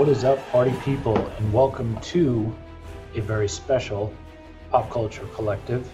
What 0.00 0.08
is 0.08 0.24
up, 0.24 0.38
party 0.48 0.72
people, 0.82 1.14
and 1.14 1.52
welcome 1.52 2.00
to 2.00 2.50
a 3.14 3.20
very 3.20 3.46
special 3.46 4.10
Pop 4.70 4.88
Culture 4.88 5.26
Collective. 5.34 5.92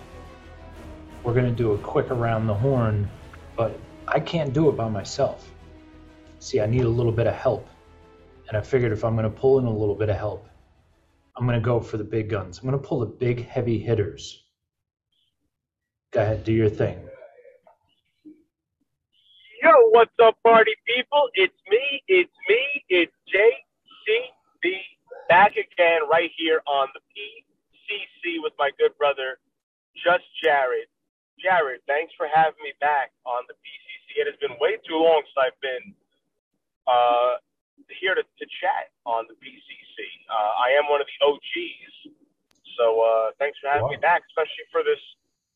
We're 1.25 1.35
going 1.35 1.47
to 1.47 1.53
do 1.53 1.73
a 1.73 1.79
quick 1.79 2.13
around 2.13 2.47
the 2.47 2.55
horn, 2.55 3.11
but 3.57 3.77
I 4.07 4.21
can't 4.21 4.53
do 4.53 4.69
it 4.69 4.77
by 4.77 4.89
myself. 4.89 5.51
See, 6.39 6.61
I 6.61 6.67
need 6.67 6.83
a 6.83 6.89
little 6.89 7.11
bit 7.11 7.27
of 7.27 7.35
help. 7.35 7.69
And 8.47 8.57
I 8.57 8.61
figured 8.61 8.93
if 8.93 9.05
I'm 9.05 9.17
going 9.17 9.29
to 9.29 9.41
pull 9.41 9.59
in 9.59 9.65
a 9.65 9.77
little 9.77 9.97
bit 9.97 10.09
of 10.09 10.17
help, 10.17 10.49
I'm 11.37 11.45
going 11.45 11.59
to 11.59 11.65
go 11.65 11.81
for 11.81 11.97
the 11.97 12.05
big 12.05 12.31
guns. 12.31 12.61
I'm 12.61 12.69
going 12.71 12.81
to 12.81 12.89
pull 12.89 13.01
the 13.01 13.07
big 13.07 13.45
heavy 13.45 13.81
hitters. 13.81 14.45
Go 16.13 16.23
ahead, 16.23 16.45
do 16.45 16.53
your 16.53 16.71
thing. 16.71 16.97
Yo, 19.65 19.73
what's 19.91 20.15
up, 20.23 20.37
party 20.45 20.77
people? 20.87 21.29
It's 21.35 21.59
me, 21.69 22.05
it's 22.07 22.31
me, 22.49 22.85
it's 22.89 23.13
JCB 24.07 24.81
back 25.29 25.59
again 25.59 26.07
right 26.07 26.31
here 26.39 26.63
on 26.67 26.89
the 26.95 27.03
PCC 27.11 28.39
with 28.43 28.55
my 28.59 28.71
good 28.79 28.95
brother, 28.97 29.39
Just 29.99 30.25
Jared. 30.43 30.87
Jared, 31.43 31.85
thanks 31.85 32.15
for 32.17 32.31
having 32.31 32.59
me 32.65 32.73
back 32.81 33.13
on 33.29 33.45
the 33.51 33.55
PCC. 33.61 34.25
It 34.25 34.27
has 34.31 34.39
been 34.41 34.57
way 34.57 34.81
too 34.89 34.97
long 34.97 35.21
since 35.27 35.37
I've 35.37 35.61
been 35.61 35.93
uh, 36.89 37.43
here 38.01 38.17
to, 38.17 38.23
to 38.23 38.45
chat 38.63 38.95
on 39.05 39.29
the 39.29 39.37
PCC. 39.37 39.97
Uh, 40.31 40.53
I 40.65 40.79
am 40.81 40.89
one 40.89 41.05
of 41.05 41.09
the 41.11 41.19
OGs, 41.21 41.93
so 42.81 42.87
uh, 43.05 43.27
thanks 43.37 43.61
for 43.61 43.69
having 43.69 43.91
wow. 43.91 43.95
me 43.95 44.01
back, 44.01 44.25
especially 44.33 44.65
for 44.73 44.81
this 44.81 45.01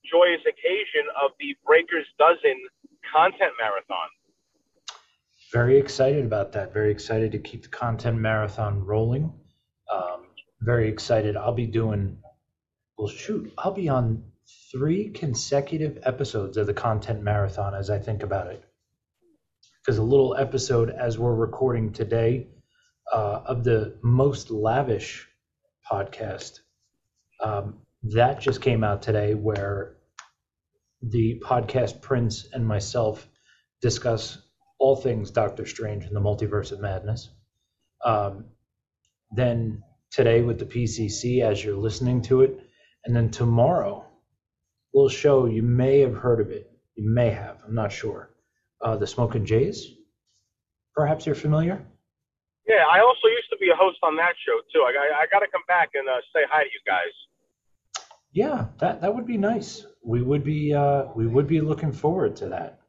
joyous 0.05 0.45
occasion 0.45 1.09
of 1.17 1.33
the 1.41 1.57
Breakers 1.65 2.09
Dozen 2.21 2.61
content 3.09 3.57
marathon. 3.57 4.11
Very 5.53 5.79
excited 5.79 6.25
about 6.25 6.53
that. 6.53 6.73
Very 6.73 6.93
excited 6.93 7.33
to 7.33 7.39
keep 7.39 7.63
the 7.63 7.69
content 7.69 8.19
marathon 8.19 8.85
rolling. 8.85 9.33
Um, 9.93 10.27
very 10.61 10.89
excited. 10.89 11.37
I'll 11.37 11.55
be 11.55 11.67
doing, 11.67 12.19
well, 12.97 13.09
shoot, 13.09 13.53
I'll 13.59 13.73
be 13.73 13.89
on 13.89 14.25
three 14.73 15.11
consecutive 15.11 15.99
episodes 16.05 16.57
of 16.57 16.67
the 16.67 16.75
content 16.75 17.23
marathon 17.23 17.75
as 17.75 17.91
I 17.91 17.99
think 17.99 18.23
about 18.23 18.49
it 18.49 18.65
because 19.83 19.99
a 19.99 20.03
little 20.03 20.37
episode 20.37 20.91
as 20.91 21.19
we're 21.19 21.35
recording 21.35 21.93
today 21.93 22.47
uh, 23.13 23.41
of 23.47 23.65
the 23.65 23.99
most 24.03 24.51
lavish 24.51 25.27
podcast 25.91 26.61
um, 27.41 27.79
that 28.03 28.41
just 28.41 28.61
came 28.61 28.85
out 28.85 29.03
today 29.03 29.35
where 29.35 29.97
the 31.03 31.41
podcast 31.45 32.01
prince 32.03 32.47
and 32.53 32.67
myself 32.67 33.27
discuss 33.81 34.39
all 34.81 34.97
things 34.97 35.31
doctor 35.31 35.65
strange 35.65 36.05
and 36.05 36.17
the 36.17 36.21
multiverse 36.21 36.73
of 36.73 36.81
madness 36.81 37.31
um, 38.05 38.45
then 39.31 39.83
today 40.11 40.43
with 40.43 40.59
the 40.59 40.65
pcc 40.65 41.43
as 41.43 41.63
you're 41.63 41.77
listening 41.77 42.21
to 42.21 42.43
it 42.43 42.59
and 43.05 43.15
then 43.15 43.31
tomorrow 43.31 44.05
we'll 44.93 45.09
show 45.09 45.47
you 45.47 45.63
may 45.63 46.01
have 46.01 46.15
heard 46.15 46.41
of 46.41 46.51
it 46.51 46.73
you 46.97 47.09
may 47.09 47.31
have 47.31 47.59
i'm 47.65 47.75
not 47.75 47.93
sure 47.93 48.31
uh, 48.83 48.97
the 48.97 49.07
Smoking 49.07 49.45
Jays. 49.45 49.95
Perhaps 50.95 51.27
you're 51.27 51.35
familiar. 51.35 51.85
Yeah, 52.67 52.85
I 52.91 53.01
also 53.01 53.27
used 53.29 53.51
to 53.51 53.57
be 53.59 53.69
a 53.71 53.77
host 53.77 53.99
on 54.03 54.17
that 54.17 54.35
show 54.47 54.59
too. 54.73 54.83
I, 54.83 54.91
I, 54.91 55.23
I 55.23 55.27
got 55.31 55.41
to 55.41 55.51
come 55.51 55.63
back 55.67 55.91
and 55.95 56.09
uh, 56.09 56.21
say 56.33 56.41
hi 56.51 56.63
to 56.63 56.69
you 56.69 56.81
guys. 56.87 57.13
Yeah, 58.33 58.67
that 58.79 59.01
that 59.01 59.15
would 59.15 59.27
be 59.27 59.37
nice. 59.37 59.87
We 60.05 60.23
would 60.23 60.45
be 60.45 60.73
uh, 60.73 61.07
we 61.17 61.27
would 61.27 61.49
be 61.49 61.61
looking 61.61 61.93
forward 61.93 62.37
to 62.37 62.49
that. 62.51 62.80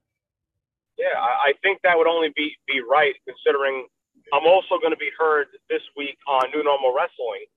Yeah, 1.02 1.18
I, 1.18 1.50
I 1.50 1.54
think 1.66 1.82
that 1.82 1.98
would 1.98 2.06
only 2.06 2.30
be 2.38 2.54
be 2.68 2.82
right 2.86 3.16
considering 3.26 3.88
I'm 4.34 4.46
also 4.46 4.78
going 4.78 4.94
to 4.94 5.02
be 5.02 5.10
heard 5.18 5.48
this 5.68 5.82
week 5.98 6.18
on 6.30 6.52
New 6.54 6.64
Normal 6.64 6.94
Wrestling, 6.94 7.50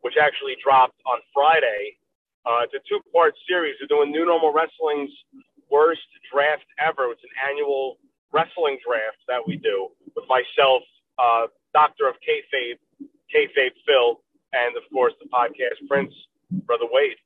which 0.00 0.14
actually 0.20 0.56
dropped 0.58 0.98
on 1.06 1.20
Friday. 1.32 1.96
Uh, 2.44 2.66
it's 2.66 2.74
a 2.74 2.82
two 2.88 2.98
part 3.14 3.34
series. 3.46 3.76
We're 3.78 3.86
doing 3.86 4.10
New 4.10 4.26
Normal 4.26 4.52
Wrestling's 4.52 5.14
worst 5.70 6.02
draft 6.32 6.66
ever. 6.82 7.06
It's 7.12 7.22
an 7.22 7.30
annual 7.48 7.98
wrestling 8.32 8.78
draft 8.84 9.22
that 9.28 9.46
we 9.46 9.56
do 9.56 9.88
with 10.16 10.26
myself, 10.28 10.82
uh, 11.22 11.46
Doctor 11.72 12.08
of 12.08 12.16
Kayfabe, 12.18 12.82
Kayfabe 13.30 13.78
Phil, 13.86 14.20
and 14.52 14.76
of 14.76 14.82
course 14.92 15.14
the 15.22 15.28
podcast 15.28 15.86
Prince, 15.86 16.12
Brother 16.66 16.86
Wade. 16.90 17.16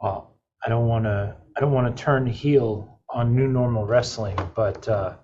Well, 0.00 0.31
I 0.64 0.68
don't 0.68 0.86
want 0.86 1.04
to. 1.04 1.36
I 1.56 1.60
don't 1.60 1.72
want 1.72 1.94
to 1.94 2.02
turn 2.02 2.26
heel 2.26 3.00
on 3.10 3.36
new 3.36 3.46
normal 3.46 3.84
wrestling, 3.84 4.38
but 4.54 4.88
uh, 4.88 5.14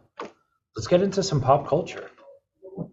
let's 0.77 0.87
get 0.87 1.03
into 1.03 1.23
some 1.23 1.41
pop 1.41 1.67
culture. 1.67 2.11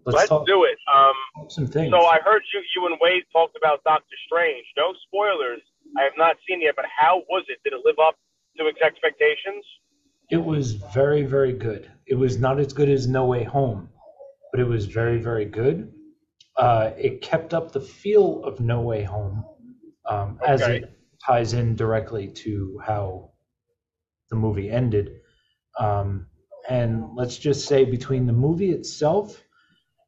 Let's, 0.06 0.16
let's 0.16 0.30
talk, 0.30 0.48
do 0.48 0.64
it. 0.64 0.78
Um, 0.94 1.50
some 1.50 1.68
things. 1.68 1.92
So 1.92 2.06
I 2.06 2.20
heard 2.24 2.42
you, 2.54 2.62
you 2.76 2.88
and 2.88 2.98
Wade 3.02 3.24
talked 3.34 3.58
about 3.58 3.84
Doctor 3.84 4.16
Strange. 4.26 4.66
No 4.78 4.94
spoilers 5.08 5.62
I 5.98 6.04
have 6.04 6.14
not 6.18 6.38
seen 6.48 6.62
it 6.62 6.66
yet, 6.66 6.76
but 6.76 6.86
how 6.98 7.24
was 7.30 7.46
it? 7.48 7.60
Did 7.64 7.74
it 7.74 7.80
live 7.86 8.00
up 8.00 8.16
to 8.58 8.68
its 8.68 8.80
expectations? 8.82 9.64
It 10.30 10.44
was 10.44 10.74
very, 10.74 11.24
very 11.24 11.54
good. 11.54 11.92
It 12.08 12.16
was 12.16 12.40
not 12.40 12.60
as 12.60 12.74
good 12.74 12.90
as 12.90 13.08
No 13.08 13.26
Way 13.26 13.44
Home, 13.44 13.90
but 14.52 14.60
it 14.60 14.66
was 14.66 14.86
very, 14.86 15.20
very 15.20 15.46
good. 15.46 15.92
Uh, 16.58 16.92
it 16.98 17.22
kept 17.22 17.54
up 17.54 17.72
the 17.72 17.82
feel 17.82 18.44
of 18.44 18.60
No 18.60 18.82
Way 18.82 19.04
Home 19.04 19.46
um, 20.10 20.40
okay. 20.42 20.52
as 20.52 20.62
it 20.62 20.95
ties 21.26 21.54
in 21.54 21.76
directly 21.76 22.28
to 22.28 22.80
how 22.86 23.32
the 24.30 24.36
movie 24.36 24.70
ended. 24.70 25.22
Um, 25.80 26.28
and 26.70 27.16
let's 27.16 27.38
just 27.38 27.68
say 27.68 27.86
between 27.86 28.26
the 28.26 28.34
movie 28.34 28.72
itself 28.72 29.42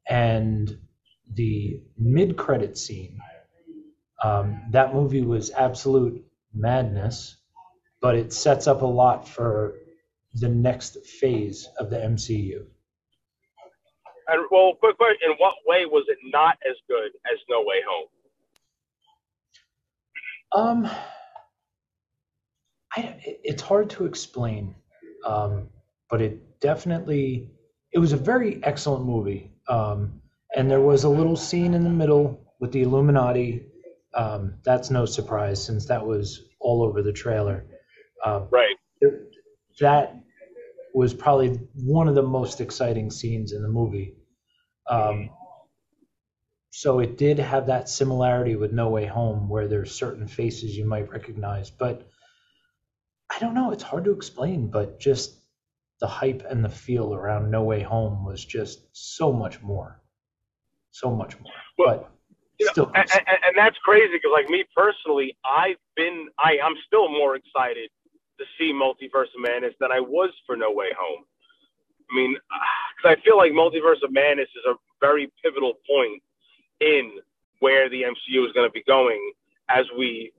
and 0.08 0.78
the 1.34 1.82
mid-credit 1.96 2.76
scene, 2.78 3.18
um, 4.22 4.62
that 4.70 4.94
movie 4.94 5.22
was 5.22 5.50
absolute 5.50 6.24
madness, 6.52 7.36
but 8.00 8.16
it 8.16 8.32
sets 8.32 8.66
up 8.66 8.82
a 8.82 8.86
lot 8.86 9.28
for 9.28 9.74
the 10.34 10.48
next 10.48 11.06
phase 11.06 11.68
of 11.78 11.90
the 11.90 11.96
MCU. 11.96 12.64
And 14.26 14.44
well, 14.50 14.74
quick 14.74 14.98
question: 14.98 15.30
In 15.30 15.36
what 15.38 15.54
way 15.66 15.86
was 15.86 16.04
it 16.08 16.18
not 16.24 16.58
as 16.68 16.76
good 16.86 17.12
as 17.32 17.38
No 17.48 17.60
Way 17.60 17.82
Home? 17.88 18.08
Um, 20.52 20.88
I, 22.96 23.16
it's 23.24 23.62
hard 23.62 23.90
to 23.90 24.06
explain, 24.06 24.74
um, 25.26 25.68
but 26.10 26.20
it 26.22 26.60
definitely 26.60 27.50
it 27.92 27.98
was 27.98 28.12
a 28.12 28.16
very 28.16 28.60
excellent 28.62 29.04
movie. 29.04 29.52
Um, 29.68 30.20
and 30.56 30.70
there 30.70 30.80
was 30.80 31.04
a 31.04 31.08
little 31.08 31.36
scene 31.36 31.74
in 31.74 31.84
the 31.84 31.90
middle 31.90 32.40
with 32.60 32.72
the 32.72 32.82
Illuminati 32.82 33.68
um, 34.14 34.54
that's 34.64 34.90
no 34.90 35.04
surprise 35.06 35.62
since 35.64 35.86
that 35.86 36.04
was 36.04 36.42
all 36.60 36.82
over 36.82 37.02
the 37.02 37.12
trailer. 37.12 37.64
Um, 38.24 38.48
right. 38.50 38.76
That 39.80 40.16
was 40.94 41.14
probably 41.14 41.60
one 41.74 42.08
of 42.08 42.14
the 42.14 42.22
most 42.22 42.60
exciting 42.60 43.10
scenes 43.10 43.52
in 43.52 43.62
the 43.62 43.68
movie. 43.68 44.14
Um, 44.90 45.30
so 46.70 47.00
it 47.00 47.16
did 47.16 47.38
have 47.38 47.66
that 47.66 47.88
similarity 47.88 48.56
with 48.56 48.72
No 48.72 48.90
Way 48.90 49.06
Home, 49.06 49.48
where 49.48 49.68
there's 49.68 49.94
certain 49.94 50.26
faces 50.26 50.76
you 50.76 50.84
might 50.84 51.10
recognize, 51.10 51.70
but 51.70 52.08
I 53.30 53.38
don't 53.38 53.54
know. 53.54 53.72
It's 53.72 53.82
hard 53.82 54.04
to 54.04 54.12
explain, 54.12 54.68
but 54.68 55.00
just 55.00 55.34
the 56.00 56.06
hype 56.06 56.44
and 56.48 56.64
the 56.64 56.68
feel 56.68 57.14
around 57.14 57.50
No 57.50 57.62
Way 57.62 57.82
Home 57.82 58.24
was 58.24 58.44
just 58.44 58.80
so 58.92 59.32
much 59.32 59.62
more, 59.62 60.00
so 60.90 61.10
much 61.10 61.38
more. 61.40 61.52
Well, 61.78 61.88
but 61.88 62.10
you 62.58 62.70
know, 62.76 62.90
and, 62.94 63.08
and, 63.12 63.38
and, 63.46 63.56
that's 63.56 63.76
crazy 63.78 64.14
because, 64.14 64.32
like 64.32 64.48
me 64.48 64.64
personally, 64.76 65.36
I've 65.44 65.76
been, 65.96 66.28
I, 66.38 66.58
I'm 66.62 66.74
still 66.86 67.08
more 67.08 67.36
excited 67.36 67.88
to 68.38 68.44
see 68.58 68.72
Multiverse 68.72 69.30
of 69.34 69.40
Madness 69.40 69.74
than 69.80 69.92
I 69.92 70.00
was 70.00 70.30
for 70.46 70.56
No 70.56 70.72
Way 70.72 70.88
Home. 70.98 71.24
I 72.10 72.16
mean, 72.16 72.36
because 72.96 73.16
I 73.16 73.22
feel 73.24 73.36
like 73.36 73.52
Multiverse 73.52 74.02
of 74.02 74.12
Madness 74.12 74.48
is 74.56 74.64
a 74.68 74.74
very 75.00 75.30
pivotal 75.42 75.74
point 75.88 76.22
in 76.80 77.12
where 77.60 77.88
the 77.90 78.02
MCU 78.02 78.46
is 78.46 78.52
going 78.52 78.68
to 78.68 78.72
be 78.72 78.84
going 78.86 79.32
as 79.68 79.86
we, 79.96 80.32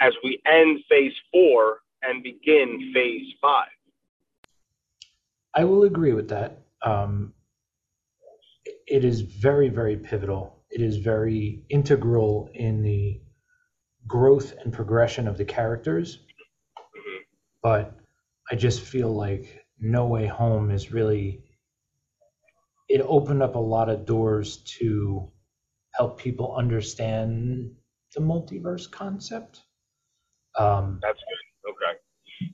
as 0.00 0.12
we 0.22 0.40
end 0.46 0.80
Phase 0.88 1.14
Four 1.32 1.78
and 2.02 2.22
begin 2.22 2.92
Phase 2.94 3.32
Five. 3.40 3.68
I 5.54 5.64
will 5.64 5.84
agree 5.84 6.12
with 6.12 6.28
that. 6.28 6.58
Um, 6.82 7.32
it 8.86 9.04
is 9.04 9.22
very, 9.22 9.68
very 9.68 9.96
pivotal 9.96 10.56
it 10.76 10.82
is 10.82 10.98
very 10.98 11.62
integral 11.70 12.50
in 12.52 12.82
the 12.82 13.20
growth 14.06 14.52
and 14.62 14.72
progression 14.72 15.26
of 15.26 15.38
the 15.38 15.44
characters. 15.44 16.20
But 17.62 17.94
I 18.50 18.56
just 18.56 18.82
feel 18.82 19.10
like 19.10 19.64
No 19.80 20.06
Way 20.06 20.26
Home 20.26 20.70
is 20.70 20.92
really 20.92 21.42
it 22.88 23.00
opened 23.00 23.42
up 23.42 23.56
a 23.56 23.58
lot 23.58 23.88
of 23.88 24.04
doors 24.04 24.58
to 24.78 25.32
help 25.96 26.18
people 26.18 26.54
understand 26.56 27.70
the 28.14 28.20
multiverse 28.20 28.90
concept. 28.90 29.62
Um, 30.58 31.00
That's 31.02 31.18
good. 31.18 31.70
Okay. 31.70 32.52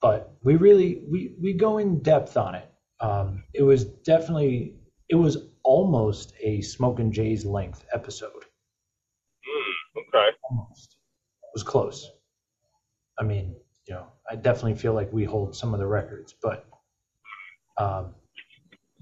But 0.00 0.34
we 0.42 0.56
really 0.56 1.02
we 1.10 1.34
we 1.40 1.52
go 1.54 1.78
in 1.78 2.00
depth 2.00 2.36
on 2.36 2.54
it. 2.54 2.70
Um, 3.00 3.44
it 3.52 3.62
was 3.62 3.84
definitely, 3.84 4.76
it 5.08 5.16
was 5.16 5.36
almost 5.62 6.32
a 6.40 6.60
Smoking 6.62 7.12
Jays 7.12 7.44
length 7.44 7.84
episode. 7.92 8.44
Mm, 9.44 10.00
okay. 10.00 10.36
Almost. 10.50 10.96
It 11.42 11.50
was 11.54 11.62
close. 11.62 12.10
I 13.18 13.24
mean, 13.24 13.56
you 13.86 13.94
know, 13.94 14.06
I 14.30 14.36
definitely 14.36 14.76
feel 14.76 14.94
like 14.94 15.12
we 15.12 15.24
hold 15.24 15.54
some 15.54 15.74
of 15.74 15.80
the 15.80 15.86
records, 15.86 16.34
but 16.42 16.66
um, 17.76 18.14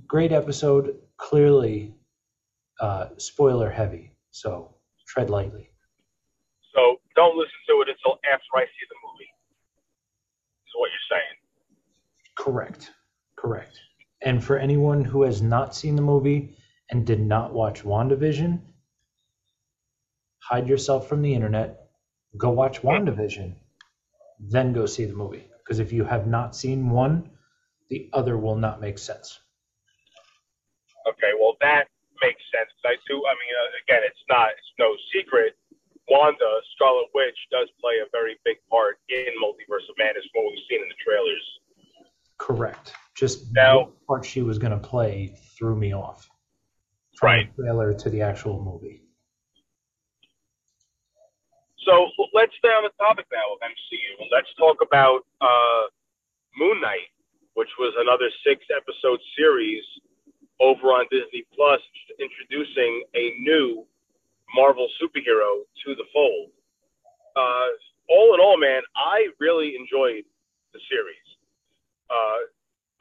great 0.06 0.32
episode. 0.32 0.96
Clearly, 1.18 1.94
uh, 2.82 3.06
spoiler 3.16 3.70
heavy, 3.70 4.12
so 4.32 4.74
tread 5.06 5.30
lightly. 5.30 5.70
So 6.74 6.96
don't 7.14 7.36
listen 7.36 7.52
to 7.68 7.82
it 7.82 7.88
until 7.88 8.18
after 8.30 8.56
I 8.56 8.64
see 8.64 8.86
the 8.90 8.96
movie. 9.06 9.30
Is 10.66 10.72
what 10.74 10.90
you're 10.90 11.18
saying. 11.18 11.38
Correct. 12.36 12.90
Correct. 13.36 13.78
And 14.22 14.42
for 14.42 14.58
anyone 14.58 15.04
who 15.04 15.22
has 15.22 15.40
not 15.40 15.74
seen 15.74 15.94
the 15.94 16.02
movie 16.02 16.56
and 16.90 17.06
did 17.06 17.20
not 17.20 17.52
watch 17.52 17.84
WandaVision, 17.84 18.60
hide 20.38 20.68
yourself 20.68 21.08
from 21.08 21.22
the 21.22 21.34
internet, 21.34 21.88
go 22.36 22.50
watch 22.50 22.82
WandaVision, 22.82 23.54
then 24.40 24.72
go 24.72 24.86
see 24.86 25.04
the 25.04 25.14
movie. 25.14 25.48
Because 25.58 25.78
if 25.78 25.92
you 25.92 26.04
have 26.04 26.26
not 26.26 26.56
seen 26.56 26.90
one, 26.90 27.30
the 27.90 28.10
other 28.12 28.36
will 28.36 28.56
not 28.56 28.80
make 28.80 28.98
sense. 28.98 29.38
Okay, 31.08 31.32
well 31.38 31.56
that 31.60 31.88
makes 32.22 32.42
sense. 32.54 32.70
I 32.86 32.94
do. 33.10 33.18
I 33.26 33.34
mean, 33.34 33.52
uh, 33.58 33.82
again, 33.84 34.02
it's 34.06 34.22
not. 34.30 34.50
It's 34.54 34.72
no 34.78 34.94
secret. 35.12 35.56
Wanda, 36.08 36.60
Scarlet 36.74 37.08
Witch, 37.14 37.36
does 37.50 37.68
play 37.80 37.98
a 38.02 38.08
very 38.10 38.36
big 38.44 38.56
part 38.70 38.98
in 39.08 39.26
Multiverse 39.42 39.86
of 39.90 39.94
Madness. 39.98 40.24
From 40.32 40.44
what 40.44 40.52
we've 40.54 40.66
seen 40.68 40.82
in 40.82 40.88
the 40.88 40.98
trailers. 41.04 41.44
Correct. 42.38 42.92
Just 43.14 43.52
Now- 43.52 43.92
part 44.08 44.24
she 44.24 44.42
was 44.42 44.58
going 44.58 44.72
to 44.72 44.82
play 44.82 45.34
threw 45.56 45.76
me 45.76 45.92
off. 45.94 46.28
From 47.18 47.26
Right. 47.28 47.56
the 47.56 47.62
trailer 47.64 47.94
to 47.94 48.10
the 48.10 48.22
actual 48.22 48.58
movie. 48.62 49.02
So 51.86 52.08
let's 52.32 52.54
stay 52.58 52.68
on 52.70 52.84
the 52.84 52.94
topic 52.98 53.26
now 53.32 53.52
of 53.54 53.58
MCU. 53.60 54.26
Let's 54.30 54.52
talk 54.54 54.78
about 54.82 55.26
uh, 55.40 55.82
Moon 56.56 56.80
Knight, 56.80 57.10
which 57.54 57.70
was 57.78 57.92
another 57.98 58.30
six 58.46 58.64
episode 58.74 59.20
series 59.36 59.82
over 60.62 60.94
on 60.94 61.06
Disney 61.10 61.44
Plus, 61.54 61.80
introducing 62.22 63.02
a 63.14 63.34
new 63.40 63.84
Marvel 64.54 64.86
superhero 65.02 65.66
to 65.84 65.94
the 65.94 66.04
fold. 66.14 66.50
Uh, 67.34 67.68
all 68.08 68.34
in 68.34 68.40
all, 68.40 68.56
man, 68.58 68.82
I 68.94 69.28
really 69.40 69.74
enjoyed 69.74 70.24
the 70.72 70.80
series. 70.88 71.26
Uh, 72.08 72.46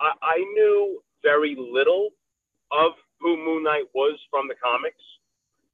I, 0.01 0.11
I 0.21 0.37
knew 0.55 1.03
very 1.21 1.55
little 1.55 2.09
of 2.71 2.93
who 3.19 3.37
Moon 3.37 3.63
Knight 3.63 3.85
was 3.93 4.17
from 4.31 4.47
the 4.47 4.55
comics. 4.57 5.03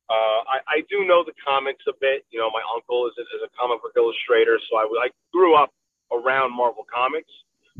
Uh, 0.10 0.44
I, 0.48 0.58
I 0.68 0.78
do 0.90 1.06
know 1.08 1.24
the 1.24 1.36
comics 1.46 1.84
a 1.88 1.94
bit. 2.00 2.26
You 2.32 2.40
know, 2.40 2.50
my 2.50 2.64
uncle 2.76 3.08
is, 3.08 3.14
is 3.20 3.42
a 3.44 3.52
comic 3.56 3.82
book 3.82 3.94
illustrator, 3.96 4.60
so 4.70 4.78
I, 4.78 5.08
I 5.08 5.10
grew 5.32 5.56
up 5.56 5.72
around 6.12 6.56
Marvel 6.56 6.86
Comics. 6.88 7.32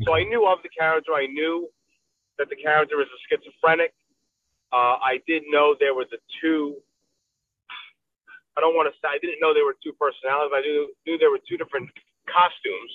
So 0.04 0.14
I 0.14 0.24
knew 0.24 0.46
of 0.46 0.58
the 0.62 0.68
character. 0.68 1.12
I 1.12 1.26
knew 1.26 1.68
that 2.38 2.48
the 2.48 2.56
character 2.56 3.00
is 3.00 3.08
a 3.08 3.18
schizophrenic. 3.28 3.92
Uh, 4.72 4.96
I 5.02 5.20
did 5.26 5.44
know 5.48 5.74
there 5.78 5.94
were 5.94 6.06
the 6.10 6.18
two. 6.40 6.76
I 8.56 8.60
don't 8.60 8.74
want 8.74 8.92
to 8.92 8.94
say 8.98 9.08
I 9.08 9.18
didn't 9.18 9.38
know 9.40 9.54
there 9.54 9.64
were 9.64 9.76
two 9.82 9.92
personalities. 9.94 10.50
I 10.54 10.60
knew, 10.62 10.90
knew 11.06 11.18
there 11.18 11.30
were 11.30 11.40
two 11.48 11.56
different 11.56 11.90
costumes 12.26 12.92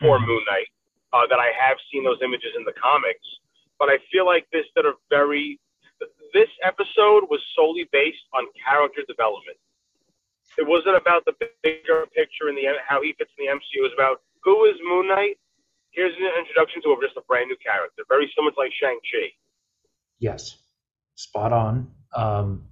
for 0.00 0.18
Mhm. 0.18 0.26
Moon 0.26 0.44
Knight. 0.46 0.68
Uh, 1.12 1.26
that 1.28 1.38
I 1.38 1.50
have 1.52 1.78
seen 1.90 2.04
those 2.04 2.20
images 2.20 2.52
in 2.56 2.64
the 2.64 2.72
comics, 2.74 3.24
but 3.78 3.88
I 3.88 3.98
feel 4.12 4.26
like 4.26 4.44
this 4.50 4.66
that 4.74 4.84
are 4.84 4.96
very 5.08 5.58
this 6.34 6.50
episode 6.62 7.24
was 7.30 7.40
solely 7.54 7.84
based 7.84 8.24
on 8.34 8.46
character 8.52 9.02
development. 9.08 9.56
It 10.58 10.66
wasn't 10.66 10.96
about 10.96 11.24
the 11.24 11.32
bigger 11.62 12.06
picture 12.12 12.48
and 12.48 12.58
the 12.58 12.66
how 12.86 13.00
he 13.00 13.12
fits 13.14 13.30
in 13.38 13.46
the 13.46 13.50
MCU. 13.52 13.80
It 13.80 13.82
was 13.82 13.92
about 13.94 14.22
who 14.42 14.64
is 14.66 14.76
Moon 14.82 15.08
Knight. 15.08 15.38
Here's 15.96 16.12
an 16.14 16.28
introduction 16.38 16.82
to 16.82 16.90
a, 16.90 16.96
just 17.00 17.16
a 17.16 17.22
brand 17.22 17.48
new 17.48 17.56
character, 17.56 18.02
very 18.06 18.30
similar 18.36 18.52
to 18.52 18.60
like 18.60 18.70
Shang 18.78 18.98
Chi. 19.10 19.32
Yes, 20.18 20.58
spot 21.14 21.54
on. 21.54 21.90
Um, 22.14 22.68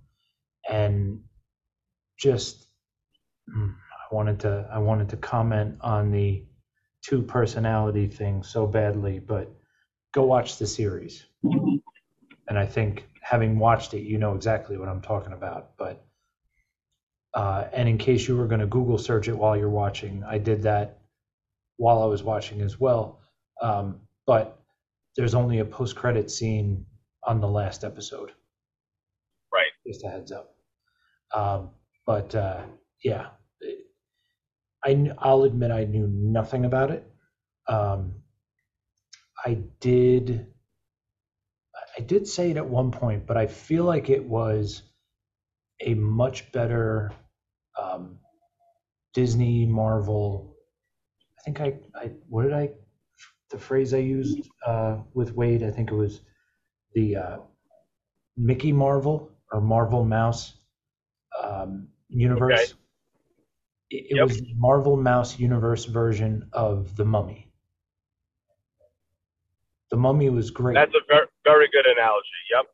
and 0.71 1.21
just, 2.19 2.67
mm, 3.49 3.75
I 3.75 4.15
wanted 4.15 4.41
to, 4.41 4.69
I 4.71 4.79
wanted 4.79 5.09
to 5.09 5.17
comment 5.17 5.79
on 5.81 6.11
the 6.11 6.45
two 7.03 7.23
personality 7.23 8.09
thing 8.09 8.43
so 8.43 8.67
badly, 8.67 9.21
but 9.21 9.51
go 10.13 10.25
watch 10.25 10.59
the 10.59 10.67
series. 10.67 11.25
And 11.43 12.59
I 12.59 12.67
think 12.67 13.09
having 13.23 13.59
watched 13.59 13.95
it, 13.95 14.03
you 14.03 14.19
know 14.19 14.35
exactly 14.35 14.77
what 14.77 14.89
I'm 14.91 15.01
talking 15.01 15.33
about. 15.33 15.79
But, 15.79 16.05
uh, 17.33 17.65
and 17.73 17.89
in 17.89 17.97
case 17.97 18.29
you 18.29 18.37
were 18.37 18.47
going 18.47 18.61
to 18.61 18.67
Google 18.67 18.99
search 18.99 19.29
it 19.29 19.37
while 19.37 19.57
you're 19.57 19.71
watching, 19.71 20.23
I 20.25 20.37
did 20.37 20.65
that 20.65 20.99
while 21.77 22.03
I 22.03 22.07
was 22.07 22.23
watching 22.23 22.61
as 22.61 22.79
well. 22.79 23.21
Um, 23.63 24.01
but 24.27 24.61
there's 25.17 25.35
only 25.35 25.59
a 25.59 25.65
post 25.65 25.97
credit 25.97 26.31
scene 26.31 26.87
on 27.25 27.41
the 27.41 27.49
last 27.49 27.85
episode. 27.85 28.33
Right. 29.53 29.71
Just 29.87 30.05
a 30.05 30.09
heads 30.09 30.33
up. 30.33 30.55
Um, 31.35 31.71
but 32.07 32.35
uh, 32.35 32.63
yeah, 33.03 33.29
I 34.85 35.11
I'll 35.19 35.45
admit 35.45 35.71
I 35.71 35.85
knew 35.85 36.07
nothing 36.07 36.65
about 36.65 36.91
it. 36.91 37.11
Um, 37.69 38.17
I 39.45 39.55
did 39.81 40.47
I 41.97 42.01
did 42.03 42.27
say 42.27 42.51
it 42.51 42.57
at 42.57 42.69
one 42.69 42.91
point, 42.91 43.27
but 43.27 43.37
I 43.37 43.47
feel 43.47 43.85
like 43.85 44.11
it 44.11 44.25
was 44.25 44.83
a 45.81 45.95
much 45.95 46.51
better 46.53 47.13
um, 47.81 48.19
Disney 49.13 49.67
Marvel. 49.67 50.54
I 51.47 51.51
think 51.51 51.61
I, 51.61 51.99
I 51.99 52.11
what 52.29 52.43
did 52.43 52.55
I 52.55 52.71
the 53.51 53.59
phrase 53.59 53.93
I 53.93 53.99
used 53.99 54.49
uh, 54.67 54.99
with 55.13 55.35
Wade? 55.35 55.63
I 55.63 55.71
think 55.71 55.91
it 55.91 55.95
was 55.95 56.21
the 56.95 57.17
uh, 57.17 57.37
Mickey 58.37 58.73
Marvel 58.73 59.31
or 59.53 59.61
Marvel 59.61 60.05
Mouse 60.05 60.55
um, 61.43 61.89
universe. 62.09 62.61
Okay. 62.61 62.73
It, 63.91 64.07
it 64.11 64.17
Yep. 64.17 64.29
was 64.29 64.41
the 64.41 64.55
Marvel 64.57 64.97
Mouse 64.97 65.39
universe 65.39 65.85
version 65.85 66.49
of 66.53 66.97
the 66.97 67.05
Mummy. 67.05 67.53
The 69.91 69.97
Mummy 69.99 70.31
was 70.31 70.51
great. 70.51 70.75
That's 70.75 70.95
a 70.95 71.01
very 71.09 71.27
very 71.45 71.69
good 71.71 71.87
analogy. 71.87 72.29
Yep. 72.53 72.67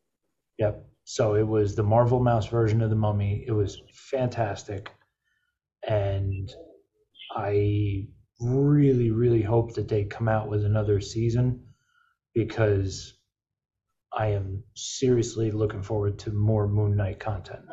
Yep. 0.58 0.86
So 1.04 1.34
it 1.34 1.46
was 1.46 1.74
the 1.74 1.82
Marvel 1.82 2.20
Mouse 2.20 2.46
version 2.46 2.80
of 2.82 2.90
the 2.90 2.96
Mummy. 2.96 3.44
It 3.46 3.52
was 3.52 3.82
fantastic, 3.90 4.92
and 5.86 6.48
I 7.34 8.06
really, 8.40 9.10
really 9.10 9.42
hope 9.42 9.74
that 9.74 9.88
they 9.88 10.04
come 10.04 10.28
out 10.28 10.48
with 10.48 10.64
another 10.64 11.00
season 11.00 11.62
because 12.34 13.14
I 14.12 14.28
am 14.28 14.62
seriously 14.74 15.50
looking 15.50 15.82
forward 15.82 16.18
to 16.20 16.32
more 16.32 16.66
Moon 16.66 16.96
Knight 16.96 17.20
content. 17.20 17.64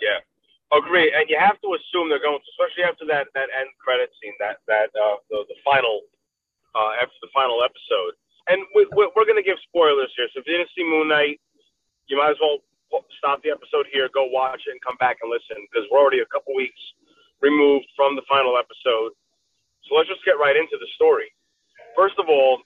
Yeah. 0.00 0.18
Agree. 0.72 1.12
And 1.14 1.28
you 1.28 1.36
have 1.38 1.60
to 1.60 1.68
assume 1.76 2.08
they're 2.08 2.22
going 2.22 2.38
to, 2.38 2.50
especially 2.56 2.84
after 2.84 3.04
that 3.06 3.28
that 3.34 3.48
end 3.58 3.68
credit 3.78 4.10
scene, 4.22 4.34
that 4.40 4.58
that 4.66 4.90
uh, 4.96 5.16
the 5.28 5.44
the 5.48 5.58
final 5.64 6.00
uh, 6.74 6.92
after 7.02 7.18
the 7.22 7.28
final 7.34 7.62
episode. 7.62 8.14
And 8.48 8.62
we, 8.74 8.86
we- 8.96 9.10
we're 9.14 9.26
going 9.26 9.38
to 9.38 9.46
give 9.46 9.58
spoilers 9.68 10.10
here. 10.16 10.26
So 10.34 10.40
if 10.40 10.46
you 10.46 10.56
didn't 10.56 10.70
see 10.74 10.82
Moon 10.82 11.08
Knight, 11.08 11.38
you 12.08 12.16
might 12.18 12.30
as 12.30 12.40
well 12.40 12.58
stop 13.18 13.42
the 13.42 13.50
episode 13.50 13.86
here, 13.92 14.08
go 14.14 14.26
watch 14.26 14.62
it, 14.66 14.70
and 14.74 14.80
come 14.82 14.96
back 14.98 15.18
and 15.22 15.30
listen 15.30 15.62
because 15.70 15.86
we're 15.90 16.00
already 16.00 16.18
a 16.20 16.30
couple 16.34 16.54
weeks 16.56 16.78
removed 17.40 17.86
from 17.96 18.16
the 18.16 18.22
final 18.28 18.56
episode. 18.56 19.12
So 19.88 19.94
let's 19.96 20.08
just 20.08 20.24
get 20.24 20.32
right 20.38 20.56
into 20.56 20.76
the 20.78 20.86
story. 20.94 21.32
First 21.96 22.14
of 22.18 22.26
all, 22.28 22.60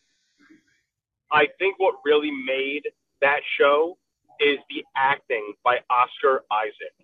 I 1.32 1.46
think 1.58 1.78
what 1.78 1.94
really 2.04 2.30
made 2.30 2.82
that 3.20 3.40
show 3.58 3.96
is 4.40 4.58
the 4.68 4.84
acting 4.96 5.54
by 5.64 5.78
Oscar 5.90 6.44
Isaac. 6.50 6.94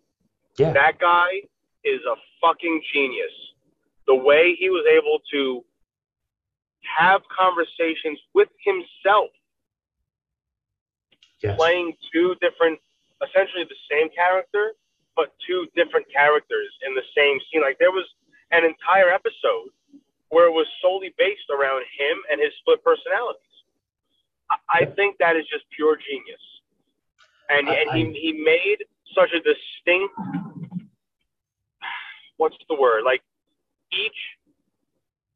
Yeah. 0.59 0.73
That 0.73 0.99
guy 0.99 1.29
is 1.85 2.01
a 2.11 2.17
fucking 2.41 2.83
genius. 2.93 3.33
The 4.07 4.15
way 4.15 4.57
he 4.59 4.69
was 4.71 4.85
able 4.91 5.21
to 5.33 5.65
have 6.99 7.23
conversations 7.37 8.19
with 8.35 8.49
himself, 8.65 9.31
Yes. 11.43 11.57
playing 11.57 11.97
two 12.13 12.35
different, 12.41 12.81
essentially 13.27 13.65
the 13.65 13.77
same 13.91 14.11
character, 14.11 14.75
but 15.21 15.37
two 15.47 15.69
different 15.77 16.07
characters 16.09 16.73
in 16.89 16.95
the 16.97 17.05
same 17.15 17.37
scene. 17.53 17.61
Like 17.61 17.77
there 17.79 17.93
was 17.93 18.09
an 18.57 18.65
entire 18.65 19.13
episode 19.13 19.69
where 20.33 20.47
it 20.49 20.53
was 20.57 20.67
solely 20.81 21.13
based 21.19 21.45
around 21.53 21.85
him 21.93 22.17
and 22.33 22.41
his 22.41 22.53
split 22.65 22.81
personalities. 22.83 23.53
I, 24.49 24.57
I 24.81 24.83
think 24.97 25.19
that 25.21 25.37
is 25.37 25.45
just 25.53 25.65
pure 25.77 25.99
genius. 26.01 26.41
And, 27.53 27.69
I- 27.69 27.75
and 27.85 27.89
he, 27.93 28.03
I- 28.09 28.17
he 28.17 28.33
made 28.33 28.81
such 29.15 29.29
a 29.37 29.41
distinct 29.45 30.15
what's 32.39 32.57
the 32.71 32.75
word? 32.81 33.03
Like 33.05 33.21
each 33.93 34.17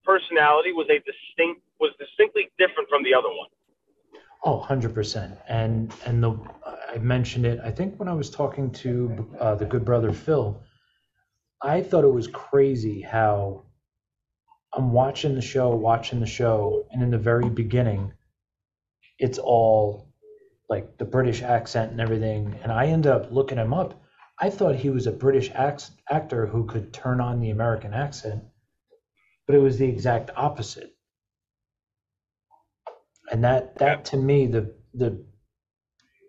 personality 0.04 0.72
was 0.72 0.86
a 0.88 0.98
distinct 1.04 1.60
was 1.80 1.92
distinctly 2.00 2.48
different 2.58 2.88
from 2.88 3.02
the 3.04 3.12
other 3.12 3.28
one. 3.28 3.52
Oh, 4.44 4.64
100%. 4.68 5.38
And 5.48 5.92
and 6.04 6.22
the 6.22 6.38
I 6.94 6.98
mentioned 6.98 7.46
it, 7.46 7.60
I 7.64 7.70
think 7.70 7.98
when 7.98 8.08
I 8.08 8.12
was 8.12 8.30
talking 8.30 8.70
to 8.72 9.34
uh, 9.40 9.54
the 9.56 9.64
good 9.64 9.84
brother 9.84 10.12
Phil, 10.12 10.62
I 11.62 11.80
thought 11.80 12.04
it 12.04 12.12
was 12.12 12.28
crazy 12.28 13.00
how 13.00 13.64
I'm 14.74 14.92
watching 14.92 15.34
the 15.34 15.40
show, 15.40 15.74
watching 15.74 16.20
the 16.20 16.26
show, 16.26 16.86
and 16.92 17.02
in 17.02 17.10
the 17.10 17.18
very 17.18 17.48
beginning, 17.48 18.12
it's 19.18 19.38
all 19.38 20.08
like 20.68 20.98
the 20.98 21.04
British 21.04 21.42
accent 21.42 21.92
and 21.92 22.00
everything. 22.00 22.58
And 22.62 22.70
I 22.70 22.86
end 22.86 23.06
up 23.06 23.32
looking 23.32 23.58
him 23.58 23.74
up. 23.74 24.00
I 24.38 24.50
thought 24.50 24.76
he 24.76 24.90
was 24.90 25.06
a 25.06 25.12
British 25.12 25.50
act- 25.54 25.90
actor 26.10 26.46
who 26.46 26.66
could 26.66 26.92
turn 26.92 27.20
on 27.20 27.40
the 27.40 27.50
American 27.50 27.94
accent, 27.94 28.44
but 29.46 29.56
it 29.56 29.60
was 29.60 29.78
the 29.78 29.88
exact 29.88 30.30
opposite. 30.36 30.93
And 33.34 33.42
that 33.42 33.78
that 33.78 34.04
to 34.06 34.16
me 34.16 34.46
the 34.46 34.76
the 34.94 35.26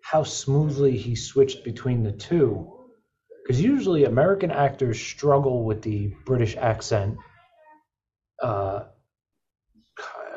how 0.02 0.24
smoothly 0.24 0.96
he 0.96 1.14
switched 1.14 1.62
between 1.62 2.02
the 2.02 2.10
two 2.10 2.68
because 3.44 3.62
usually 3.62 4.06
American 4.06 4.50
actors 4.50 5.00
struggle 5.00 5.62
with 5.64 5.82
the 5.82 6.12
British 6.24 6.56
accent. 6.56 7.16
Uh, 8.42 8.86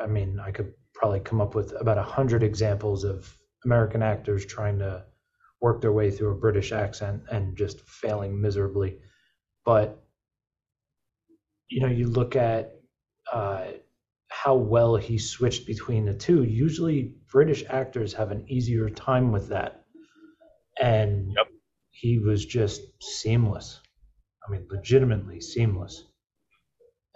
I 0.00 0.06
mean, 0.06 0.38
I 0.38 0.52
could 0.52 0.72
probably 0.94 1.18
come 1.18 1.40
up 1.40 1.56
with 1.56 1.74
about 1.80 1.98
a 1.98 2.04
hundred 2.04 2.44
examples 2.44 3.02
of 3.02 3.36
American 3.64 4.00
actors 4.00 4.46
trying 4.46 4.78
to 4.78 5.06
work 5.60 5.80
their 5.80 5.92
way 5.92 6.12
through 6.12 6.30
a 6.30 6.38
British 6.46 6.70
accent 6.70 7.24
and 7.32 7.56
just 7.56 7.80
failing 7.80 8.40
miserably. 8.40 9.00
But 9.64 10.00
you 11.68 11.80
know, 11.80 11.88
you 11.88 12.06
look 12.06 12.36
at 12.36 12.76
uh, 13.32 13.64
how 14.30 14.54
well 14.54 14.96
he 14.96 15.18
switched 15.18 15.66
between 15.66 16.06
the 16.06 16.14
two. 16.14 16.44
Usually, 16.44 17.14
British 17.30 17.64
actors 17.68 18.14
have 18.14 18.30
an 18.30 18.48
easier 18.48 18.88
time 18.90 19.32
with 19.32 19.48
that, 19.48 19.84
and 20.80 21.32
Yep. 21.36 21.48
he 21.90 22.18
was 22.18 22.44
just 22.46 22.82
seamless. 23.02 23.80
I 24.46 24.52
mean, 24.52 24.66
legitimately 24.70 25.40
seamless, 25.40 26.04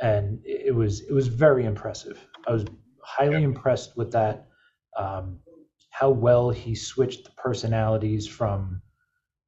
and 0.01 0.41
it 0.45 0.75
was 0.75 1.01
it 1.03 1.13
was 1.13 1.29
very 1.29 1.65
impressive. 1.65 2.27
I 2.47 2.53
was 2.53 2.65
highly 3.03 3.43
Yep. 3.43 3.43
impressed 3.43 3.97
with 3.97 4.13
that. 4.13 4.49
Um, 4.97 5.41
how 5.91 6.11
well 6.11 6.51
he 6.51 6.75
switched 6.75 7.25
the 7.25 7.31
personalities 7.33 8.27
from 8.27 8.83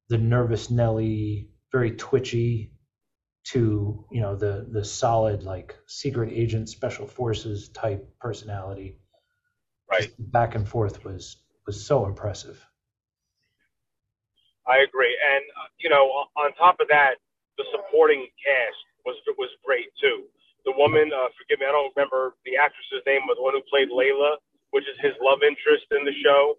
the 0.09 0.17
nervous 0.17 0.69
Nelly, 0.71 1.49
very 1.71 1.91
twitchy, 1.91 2.73
to 3.53 4.05
you 4.11 4.21
know 4.21 4.35
the 4.35 4.67
the 4.69 4.83
solid 4.83 5.43
like 5.43 5.75
secret 5.87 6.31
agent, 6.33 6.69
special 6.69 7.07
forces 7.07 7.69
type 7.69 8.07
personality. 8.19 8.97
Right. 9.89 10.11
Back 10.19 10.55
and 10.55 10.67
forth 10.67 11.03
was 11.05 11.37
was 11.65 11.85
so 11.85 12.05
impressive. 12.05 12.63
I 14.67 14.79
agree, 14.83 15.15
and 15.15 15.43
uh, 15.55 15.67
you 15.79 15.89
know, 15.89 16.05
on- 16.11 16.29
on 16.35 16.53
top 16.53 16.79
of 16.79 16.87
that, 16.89 17.15
the 17.57 17.65
supporting 17.71 18.27
cast 18.43 18.77
was 19.05 19.15
was 19.37 19.49
great 19.63 19.89
too. 20.01 20.25
The 20.65 20.73
woman, 20.75 21.11
uh, 21.13 21.29
forgive 21.39 21.59
me, 21.59 21.65
I 21.65 21.71
don't 21.71 21.93
remember 21.95 22.35
the 22.45 22.57
actress's 22.57 23.01
name, 23.07 23.21
but 23.27 23.35
the 23.35 23.43
one 23.43 23.53
who 23.55 23.63
played 23.71 23.89
Layla, 23.89 24.37
which 24.71 24.83
is 24.87 24.97
his 24.99 25.13
love 25.23 25.39
interest 25.43 25.87
in 25.91 26.03
the 26.03 26.11
show, 26.23 26.57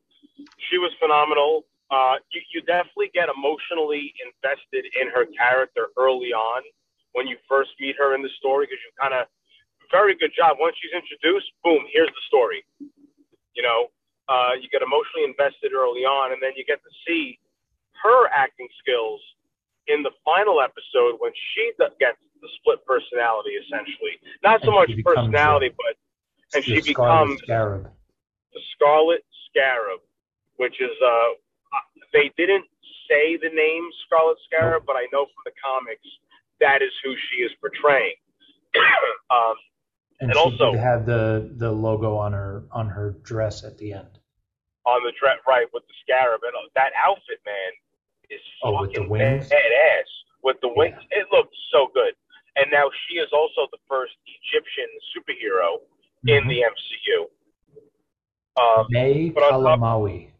she 0.71 0.79
was 0.79 0.91
phenomenal. 0.99 1.67
Uh, 1.91 2.17
you, 2.33 2.41
you 2.55 2.61
definitely 2.63 3.11
get 3.13 3.29
emotionally 3.29 4.13
invested 4.25 4.85
in 5.01 5.09
her 5.09 5.27
character 5.37 5.89
early 5.99 6.33
on 6.33 6.63
when 7.13 7.27
you 7.27 7.37
first 7.49 7.71
meet 7.81 7.97
her 7.99 8.15
in 8.15 8.23
the 8.23 8.29
story 8.39 8.67
because 8.67 8.79
you 8.85 8.91
kind 9.01 9.15
of 9.15 9.27
very 9.91 10.15
good 10.15 10.33
job. 10.37 10.57
Once 10.61 10.77
she's 10.81 10.93
introduced, 10.93 11.49
boom, 11.65 11.85
here's 11.93 12.09
the 12.13 12.25
story. 12.29 12.65
You 13.57 13.63
know, 13.63 13.89
uh, 14.29 14.53
you 14.61 14.69
get 14.69 14.83
emotionally 14.83 15.25
invested 15.25 15.73
early 15.73 16.05
on, 16.05 16.33
and 16.33 16.43
then 16.43 16.53
you 16.57 16.65
get 16.65 16.83
to 16.85 16.93
see 17.07 17.39
her 18.05 18.29
acting 18.29 18.69
skills 18.79 19.21
in 19.89 20.03
the 20.03 20.11
final 20.25 20.61
episode 20.61 21.17
when 21.19 21.33
she 21.55 21.73
gets 21.99 22.19
the 22.43 22.49
split 22.61 22.85
personality, 22.87 23.57
essentially. 23.65 24.21
Not 24.45 24.61
so 24.63 24.71
And 24.71 24.77
much 24.77 24.93
personality, 25.05 25.69
the- 25.71 25.75
but 25.81 25.97
and 26.55 26.65
she 26.65 26.81
Scarlet 26.81 26.87
becomes 26.87 27.41
Scarab. 27.43 27.93
the 28.53 28.61
Scarlet 28.77 29.25
Scarab, 29.49 30.01
which 30.57 30.81
is 30.81 30.93
uh, 31.03 31.31
they 32.13 32.31
didn't 32.37 32.67
say 33.09 33.37
the 33.37 33.49
name 33.49 33.89
Scarlet 34.07 34.39
Scarab, 34.45 34.85
but 34.87 34.97
I 34.97 35.07
know 35.13 35.25
from 35.27 35.43
the 35.45 35.53
comics 35.65 36.07
that 36.61 36.83
is 36.83 36.91
who 37.05 37.15
she 37.31 37.43
is 37.43 37.51
portraying. 37.61 38.15
um, 39.31 39.55
And, 40.21 40.31
and 40.31 40.33
she 40.33 40.39
also- 40.39 40.73
have 40.77 41.07
the 41.07 41.51
the 41.57 41.71
logo 41.71 42.17
on 42.17 42.33
her 42.33 42.65
on 42.73 42.89
her 42.89 43.17
dress 43.23 43.65
at 43.65 43.79
the 43.79 43.93
end. 43.93 44.19
on 44.87 45.03
the 45.05 45.13
tra- 45.13 45.37
right 45.47 45.67
with 45.75 45.85
the 45.87 45.95
scarab 46.03 46.41
and 46.45 46.55
uh, 46.57 46.69
that 46.75 46.93
outfit, 46.97 47.39
man, 47.45 47.73
is 48.31 48.41
Oh, 48.63 48.81
with 48.81 48.91
the 48.91 48.97
fucking 49.05 49.11
wings? 49.11 49.49
badass. 49.49 50.09
With 50.43 50.57
the 50.63 50.69
wings, 50.75 50.97
Yeah. 51.11 51.21
it 51.21 51.27
looks 51.33 51.57
so 51.73 51.89
good. 51.93 52.15
And 52.57 52.67
now 52.73 52.91
she 53.07 53.19
is 53.19 53.29
also 53.33 53.69
the 53.71 53.79
first 53.89 54.15
Egyptian 54.27 54.89
superhero 55.15 55.81
in 56.27 56.45
Mhm. 56.45 56.49
the 56.49 56.63
MCU. 56.65 57.29
Um, 58.59 58.87
May 58.91 59.31
Calamawy, 59.31 60.31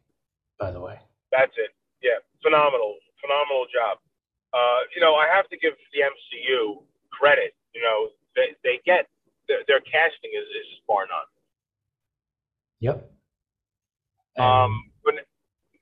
by 0.59 0.71
the 0.73 0.81
way. 0.81 0.99
that's 1.31 1.53
it. 1.57 1.71
Yeah, 2.03 2.19
phenomenal, 2.43 2.97
phenomenal 3.21 3.67
job. 3.73 3.99
Uh, 4.53 4.81
you 4.95 5.01
know, 5.01 5.15
I 5.15 5.29
have 5.29 5.49
to 5.51 5.57
give 5.59 5.75
the 5.93 6.01
MCU 6.01 6.83
credit. 7.11 7.55
You 7.75 7.83
know, 7.83 8.09
they 8.35 8.57
they 8.65 8.81
get 8.85 9.07
their, 9.47 9.61
their 9.69 9.81
casting 9.81 10.33
is 10.33 10.45
is 10.45 10.69
far 10.87 11.05
none. 11.07 11.29
Yep. 12.81 13.11
Um, 14.39 14.91
but 15.05 15.15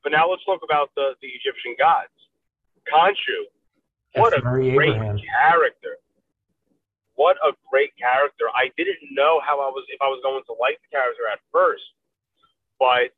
but 0.03 0.11
now 0.13 0.31
let's 0.31 0.45
talk 0.45 0.61
about 0.65 0.91
the 0.97 1.15
the 1.23 1.29
Egyptian 1.29 1.77
gods. 1.79 2.11
Khonshu, 2.91 3.51
what 4.15 4.33
F. 4.33 4.43
a 4.43 4.45
Murray 4.45 4.75
great 4.75 4.95
Abraham. 4.95 5.19
character. 5.19 5.99
What 7.15 7.37
a 7.41 7.53
great 7.71 7.97
character. 7.97 8.45
I 8.55 8.69
didn't 8.77 9.01
know 9.13 9.41
how 9.41 9.61
I 9.61 9.71
was 9.73 9.85
if 9.89 10.01
I 10.03 10.09
was 10.09 10.21
going 10.23 10.43
to 10.47 10.55
like 10.61 10.79
the 10.85 10.91
character 10.93 11.25
at 11.33 11.41
first, 11.53 11.85
but 12.79 13.15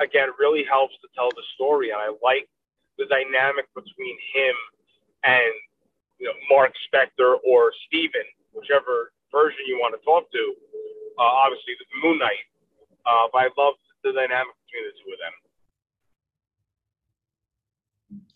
again, 0.00 0.28
it 0.30 0.36
really 0.38 0.64
helps 0.64 0.94
to 1.02 1.08
tell 1.14 1.30
the 1.30 1.42
story, 1.54 1.90
and 1.90 1.98
I 1.98 2.10
like 2.22 2.48
the 2.98 3.06
dynamic 3.06 3.66
between 3.74 4.16
him 4.34 4.54
and 5.24 5.52
you 6.18 6.26
know 6.26 6.34
Mark 6.50 6.72
Spector 6.86 7.36
or 7.46 7.72
Steven, 7.86 8.24
whichever 8.52 9.12
version 9.32 9.60
you 9.66 9.78
want 9.78 9.94
to 9.98 10.04
talk 10.04 10.30
to. 10.32 10.54
Uh, 11.18 11.22
obviously, 11.22 11.74
the 11.78 12.06
Moon 12.06 12.18
Knight, 12.18 12.46
uh, 13.06 13.26
but 13.32 13.38
I 13.38 13.48
love 13.58 13.74
the 14.04 14.12
dynamic 14.12 14.54
between 14.66 14.84
the 14.86 14.92
two 15.02 15.12
of 15.12 15.18
them. 15.18 15.34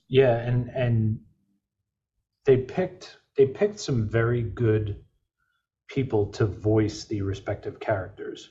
Yeah, 0.08 0.36
and 0.36 0.68
and 0.70 1.20
they 2.44 2.56
picked 2.56 3.16
they 3.36 3.46
picked 3.46 3.80
some 3.80 4.08
very 4.08 4.42
good 4.42 5.04
people 5.88 6.26
to 6.32 6.46
voice 6.46 7.04
the 7.04 7.22
respective 7.22 7.78
characters. 7.78 8.50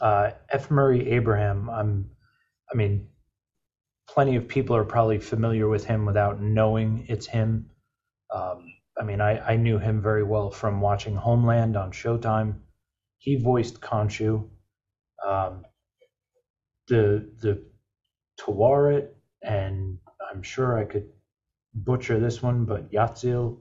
Uh, 0.00 0.30
F. 0.50 0.70
Murray 0.70 1.10
Abraham, 1.10 1.68
I'm, 1.68 2.10
I 2.72 2.76
mean, 2.76 3.08
plenty 4.08 4.36
of 4.36 4.48
people 4.48 4.74
are 4.76 4.84
probably 4.84 5.18
familiar 5.18 5.68
with 5.68 5.84
him 5.84 6.06
without 6.06 6.40
knowing 6.40 7.04
it's 7.08 7.26
him. 7.26 7.70
Um, 8.34 8.72
I 8.98 9.04
mean, 9.04 9.20
I, 9.20 9.38
I 9.38 9.56
knew 9.56 9.78
him 9.78 10.02
very 10.02 10.24
well 10.24 10.50
from 10.50 10.80
watching 10.80 11.14
Homeland 11.14 11.76
on 11.76 11.92
Showtime. 11.92 12.60
He 13.18 13.36
voiced 13.36 13.80
Khonshu. 13.80 14.48
Um, 15.26 15.64
the 16.88 17.30
the 17.40 17.62
Taweret, 18.40 19.08
and 19.42 19.98
I'm 20.30 20.42
sure 20.42 20.78
I 20.78 20.84
could 20.84 21.08
butcher 21.74 22.18
this 22.18 22.42
one, 22.42 22.64
but 22.64 22.90
Yatzil. 22.90 23.58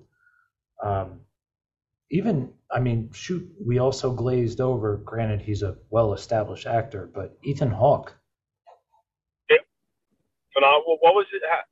Um, 0.84 1.22
even, 2.10 2.54
I 2.72 2.80
mean, 2.80 3.10
shoot, 3.12 3.50
we 3.66 3.80
also 3.80 4.14
glazed 4.14 4.62
over. 4.62 4.98
Granted, 4.98 5.42
he's 5.42 5.64
a 5.64 5.76
well-established 5.90 6.66
actor, 6.66 7.10
but 7.14 7.38
Ethan 7.44 7.72
Hawke. 7.72 8.14
Phenomenal. 10.88 10.98
What 11.02 11.16
was 11.16 11.26
it? 11.34 11.42
Ha- 11.46 11.64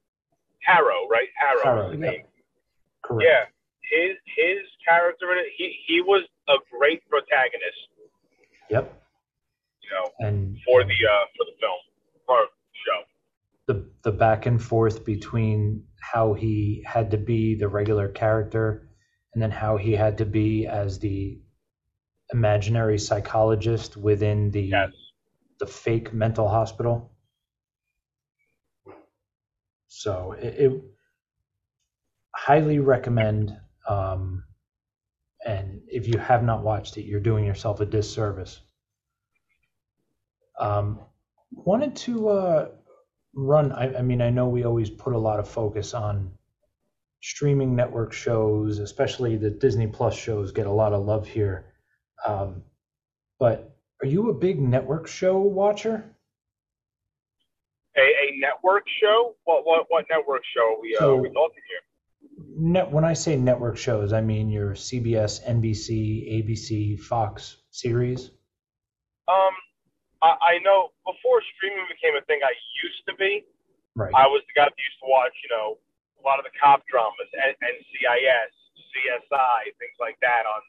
Harrow, 0.64 1.08
right? 1.10 1.28
Harrow. 1.38 1.64
Harrow, 1.64 1.92
yeah. 1.92 2.24
Correct. 3.04 3.24
Yeah, 3.30 3.46
his 3.92 4.18
his 4.36 4.60
character 4.88 5.32
in 5.32 5.40
it, 5.40 5.46
he 5.58 5.76
he 5.88 6.02
was 6.02 6.24
a 6.50 6.56
great 6.72 7.08
protagonist, 7.10 7.78
Yep. 8.70 8.92
you 9.82 9.90
know, 9.92 10.28
And 10.28 10.58
for 10.66 10.84
the 10.84 10.94
uh 10.94 11.26
for 11.38 11.46
the 11.46 11.56
film 11.60 11.80
or 12.28 12.38
show. 12.86 13.04
the 13.68 13.90
the 14.04 14.12
back 14.12 14.46
and 14.48 14.62
forth 14.62 15.06
between 15.06 15.84
how 16.00 16.34
he 16.34 16.84
had 16.86 17.12
to 17.12 17.18
be 17.18 17.56
the 17.56 17.68
regular 17.68 18.08
character 18.08 18.90
and 19.34 19.42
then 19.42 19.52
how 19.52 19.78
he 19.78 19.92
had 19.94 20.18
to 20.20 20.26
be 20.26 20.66
as 20.66 20.98
the 21.00 21.40
imaginary 22.34 22.98
psychologist 22.98 23.96
within 23.98 24.50
the 24.52 24.62
Yes. 24.64 24.92
the 25.60 25.68
fake 25.68 26.12
mental 26.14 26.48
hospital. 26.50 27.12
So 29.98 30.34
it, 30.34 30.56
it 30.60 30.82
highly 32.36 32.80
recommend. 32.80 33.58
Um, 33.88 34.44
and 35.46 35.82
if 35.88 36.08
you 36.08 36.20
have 36.20 36.44
not 36.44 36.64
watched 36.64 36.98
it, 36.98 37.06
you're 37.06 37.22
doing 37.22 37.46
yourself 37.46 37.80
a 37.80 37.86
disservice. 37.86 38.60
Um, 40.60 41.00
wanted 41.52 41.96
to 41.98 42.28
uh, 42.28 42.68
run. 43.34 43.72
I, 43.72 44.00
I 44.00 44.02
mean, 44.02 44.22
I 44.22 44.30
know 44.30 44.50
we 44.50 44.66
always 44.66 44.90
put 44.90 45.14
a 45.14 45.18
lot 45.18 45.40
of 45.40 45.48
focus 45.48 45.94
on 45.94 46.32
streaming 47.22 47.74
network 47.74 48.12
shows, 48.12 48.80
especially 48.80 49.38
the 49.38 49.50
Disney 49.50 49.88
Plus 49.88 50.16
shows 50.16 50.52
get 50.52 50.68
a 50.68 50.72
lot 50.72 50.92
of 50.92 51.06
love 51.06 51.26
here. 51.26 51.74
Um, 52.26 52.64
but 53.40 53.78
are 54.02 54.08
you 54.08 54.30
a 54.30 54.34
big 54.34 54.60
network 54.60 55.08
show 55.08 55.38
watcher? 55.38 56.15
Network 58.40 58.86
show? 59.02 59.36
What 59.46 59.66
what 59.66 59.86
what 59.90 60.06
network 60.10 60.44
show 60.56 60.76
are 60.76 60.82
we 60.82 60.96
uh, 60.96 61.00
So- 61.00 61.18
are 61.18 61.22
we 61.22 61.30
talking 61.30 61.64
here? 61.70 61.80
Net, 62.58 62.92
when 62.92 63.04
I 63.04 63.14
say 63.14 63.36
network 63.36 63.78
shows, 63.78 64.12
I 64.14 64.22
mean 64.22 64.50
your 64.50 64.72
CBS, 64.76 65.44
NBC, 65.44 66.42
ABC, 66.44 67.00
Fox 67.00 67.58
series. 67.70 68.32
Um, 69.28 69.54
I, 70.24 70.56
I 70.56 70.60
know 70.64 70.92
before 71.06 71.40
streaming 71.56 71.86
became 71.92 72.16
a 72.16 72.24
thing, 72.26 72.40
I 72.44 72.52
used 72.84 73.04
to 73.08 73.16
be. 73.16 73.44
Right. 73.96 74.12
I 74.16 74.28
was 74.28 74.44
the 74.48 74.56
guy 74.56 74.66
that 74.68 74.76
used 74.76 75.00
to 75.04 75.08
watch, 75.08 75.32
you 75.44 75.50
know, 75.52 75.80
a 76.20 76.22
lot 76.28 76.40
of 76.40 76.46
the 76.48 76.52
cop 76.60 76.84
dramas, 76.92 77.28
N- 77.40 77.56
NCIS, 77.60 78.52
CSI, 78.92 79.72
things 79.80 79.96
like 80.00 80.16
that 80.22 80.44
on 80.48 80.60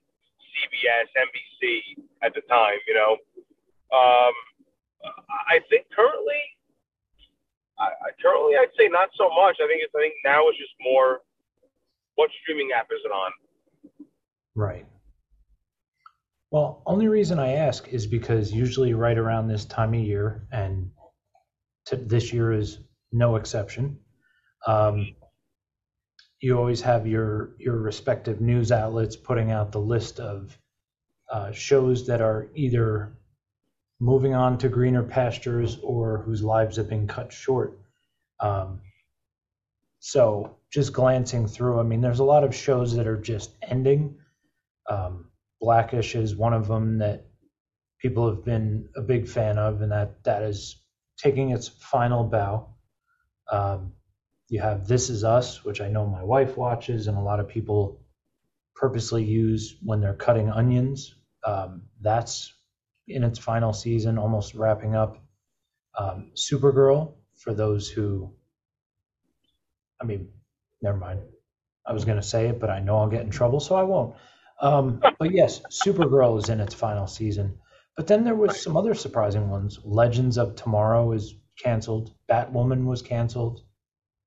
CBS, 0.55 1.07
NBC 1.19 2.03
at 2.23 2.35
the 2.35 2.43
time. 2.47 2.79
You 2.87 2.95
know, 2.95 3.13
um, 3.95 4.35
I 5.51 5.63
think 5.71 5.87
currently, 5.95 6.43
I, 7.79 7.85
I 7.85 8.11
currently 8.23 8.57
I'd 8.57 8.73
say 8.79 8.89
not 8.89 9.09
so 9.17 9.29
much. 9.29 9.57
I 9.63 9.67
think 9.67 9.83
it's 9.83 9.93
I 9.95 10.01
think 10.01 10.15
now 10.25 10.49
it's 10.49 10.59
just 10.59 10.73
more 10.81 11.21
what 12.17 12.31
streaming 12.43 12.71
app 12.77 12.89
is 12.91 13.01
it 13.05 13.13
on? 13.13 13.31
Right. 14.55 14.87
Well, 16.51 16.83
only 16.87 17.09
reason 17.09 17.39
I 17.39 17.53
ask 17.53 17.89
is 17.89 18.07
because 18.07 18.53
usually 18.53 18.95
right 18.95 19.19
around 19.19 19.49
this 19.49 19.65
time 19.65 19.95
of 19.95 20.01
year, 20.01 20.47
and 20.51 20.91
this 21.93 22.33
year 22.33 22.53
is 22.53 22.79
no 23.13 23.37
exception, 23.37 23.99
um, 24.67 25.15
you 26.41 26.57
always 26.57 26.81
have 26.81 27.07
your 27.07 27.57
your 27.59 27.77
respective 27.77 28.41
news 28.41 28.73
outlets 28.73 29.17
putting 29.17 29.51
out 29.51 29.73
the 29.73 29.81
list 29.81 30.21
of 30.21 30.57
uh, 31.31 31.51
shows 31.53 32.07
that 32.07 32.21
are 32.21 32.49
either 32.55 33.19
moving 33.99 34.35
on 34.35 34.59
to 34.59 34.69
greener 34.69 35.03
pastures 35.03 35.79
or 35.83 36.19
whose 36.19 36.43
lives 36.43 36.77
have 36.77 36.89
been 36.89 37.07
cut 37.07 37.33
short. 37.33 37.79
Um, 38.41 38.81
so 40.01 40.57
just 40.71 40.93
glancing 40.93 41.47
through, 41.47 41.81
I 41.81 41.83
mean, 41.83 42.01
there's 42.01 42.19
a 42.19 42.25
lot 42.25 42.45
of 42.45 42.55
shows 42.55 42.95
that 42.97 43.07
are 43.07 43.17
just 43.17 43.51
ending. 43.63 44.19
Um, 44.89 45.31
Blackish 45.61 46.15
is 46.15 46.37
one 46.37 46.53
of 46.53 46.69
them 46.69 46.99
that 46.99 47.27
people 47.99 48.29
have 48.29 48.45
been 48.45 48.89
a 48.95 49.01
big 49.01 49.27
fan 49.27 49.59
of, 49.59 49.81
and 49.81 49.91
that 49.93 50.23
that 50.25 50.43
is 50.43 50.77
taking 51.17 51.51
its 51.51 51.69
final 51.69 52.25
bow. 52.25 52.69
Um, 53.51 53.93
you 54.49 54.61
have 54.61 54.87
This 54.87 55.11
Is 55.11 55.25
Us, 55.25 55.65
which 55.65 55.81
I 55.81 55.89
know 55.89 56.07
my 56.07 56.23
wife 56.23 56.57
watches, 56.57 57.07
and 57.07 57.17
a 57.17 57.23
lot 57.23 57.41
of 57.41 57.49
people 57.49 58.01
purposely 58.75 59.25
use 59.25 59.77
when 59.83 60.01
they're 60.01 60.15
cutting 60.15 60.51
onions. 60.51 61.15
Um, 61.45 61.83
that's 62.01 62.53
in 63.09 63.25
its 63.25 63.39
final 63.39 63.73
season, 63.73 64.19
almost 64.19 64.55
wrapping 64.55 64.95
up. 64.95 65.19
Um, 65.99 66.33
Supergirl, 66.35 67.15
for 67.35 67.55
those 67.55 67.89
who, 67.89 68.33
I 70.01 70.05
mean, 70.05 70.29
never 70.83 70.99
mind. 70.99 71.21
I 71.87 71.93
was 71.93 72.05
going 72.05 72.17
to 72.21 72.23
say 72.27 72.49
it, 72.49 72.61
but 72.61 72.69
I 72.71 72.81
know 72.81 72.99
I'll 72.99 73.09
get 73.09 73.23
in 73.23 73.31
trouble, 73.31 73.61
so 73.61 73.77
I 73.77 73.83
won't. 73.85 74.15
Um, 74.61 75.01
but 75.19 75.31
yes, 75.33 75.63
Supergirl 75.71 76.39
is 76.43 76.49
in 76.49 76.61
its 76.61 76.75
final 76.75 77.07
season. 77.07 77.59
But 77.97 78.07
then 78.07 78.25
there 78.25 78.35
was 78.35 78.61
some 78.61 78.77
other 78.77 78.95
surprising 78.95 79.49
ones. 79.49 79.79
Legends 79.85 80.37
of 80.37 80.55
Tomorrow 80.57 81.13
is 81.13 81.35
canceled. 81.59 82.13
Batwoman 82.31 82.85
was 82.85 83.01
canceled. 83.01 83.63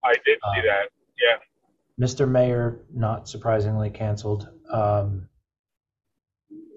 I 0.04 0.14
did 0.26 0.40
see 0.54 0.60
Um, 0.60 0.66
that. 0.66 0.90
Yeah. 1.20 1.38
Mr. 2.08 2.28
Mayor, 2.28 2.80
not 2.92 3.28
surprisingly, 3.30 3.90
canceled. 3.92 4.50
Um, 4.72 5.29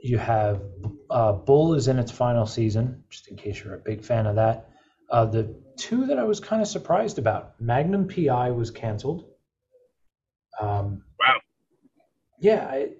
you 0.02 0.18
have 0.18 0.62
uh, 1.10 1.32
Bull 1.32 1.74
is 1.74 1.88
in 1.88 1.98
its 1.98 2.10
final 2.10 2.44
season, 2.44 3.04
just 3.08 3.28
in 3.28 3.36
case 3.36 3.62
you're 3.62 3.74
a 3.74 3.78
big 3.78 4.04
fan 4.04 4.26
of 4.26 4.36
that. 4.36 4.68
Uh, 5.08 5.26
the 5.26 5.54
two 5.76 6.06
that 6.06 6.18
I 6.18 6.24
was 6.24 6.40
kind 6.40 6.60
of 6.60 6.68
surprised 6.68 7.18
about 7.18 7.60
Magnum 7.60 8.08
PI 8.08 8.50
was 8.50 8.70
canceled. 8.70 9.24
Um, 10.60 11.04
Wow. 11.20 11.38
yeah, 12.40 12.66
I, 12.68 12.90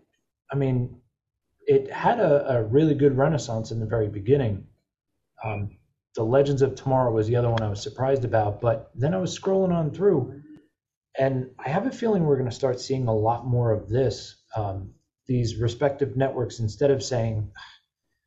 I 0.51 0.57
mean, 0.57 1.01
it 1.67 1.91
had 1.91 2.21
a, 2.21 2.59
a 2.59 2.63
really 2.63 2.95
good 2.95 3.17
renaissance 3.17 3.73
in 3.73 3.81
the 3.81 3.87
very 3.87 4.09
beginning. 4.09 4.67
Um, 5.43 5.79
the 6.15 6.23
Legends 6.23 6.63
of 6.63 6.77
Tomorrow 6.77 7.13
was 7.13 7.27
the 7.27 7.37
other 7.37 7.51
one 7.51 7.63
I 7.63 7.69
was 7.69 7.83
surprised 7.83 8.25
about, 8.25 8.61
but 8.61 8.91
then 8.95 9.15
I 9.15 9.19
was 9.19 9.37
scrolling 9.37 9.73
on 9.75 9.91
through, 9.91 10.43
and 11.19 11.51
I 11.59 11.69
have 11.71 11.87
a 11.87 11.91
feeling 11.91 12.25
we're 12.25 12.37
going 12.37 12.49
to 12.51 12.55
start 12.55 12.81
seeing 12.81 13.09
a 13.09 13.15
lot 13.15 13.47
more 13.47 13.73
of 13.73 13.89
this. 13.89 14.37
Um, 14.55 14.93
these 15.27 15.57
respective 15.57 16.17
networks, 16.17 16.61
instead 16.61 16.91
of 16.91 17.03
saying, 17.03 17.51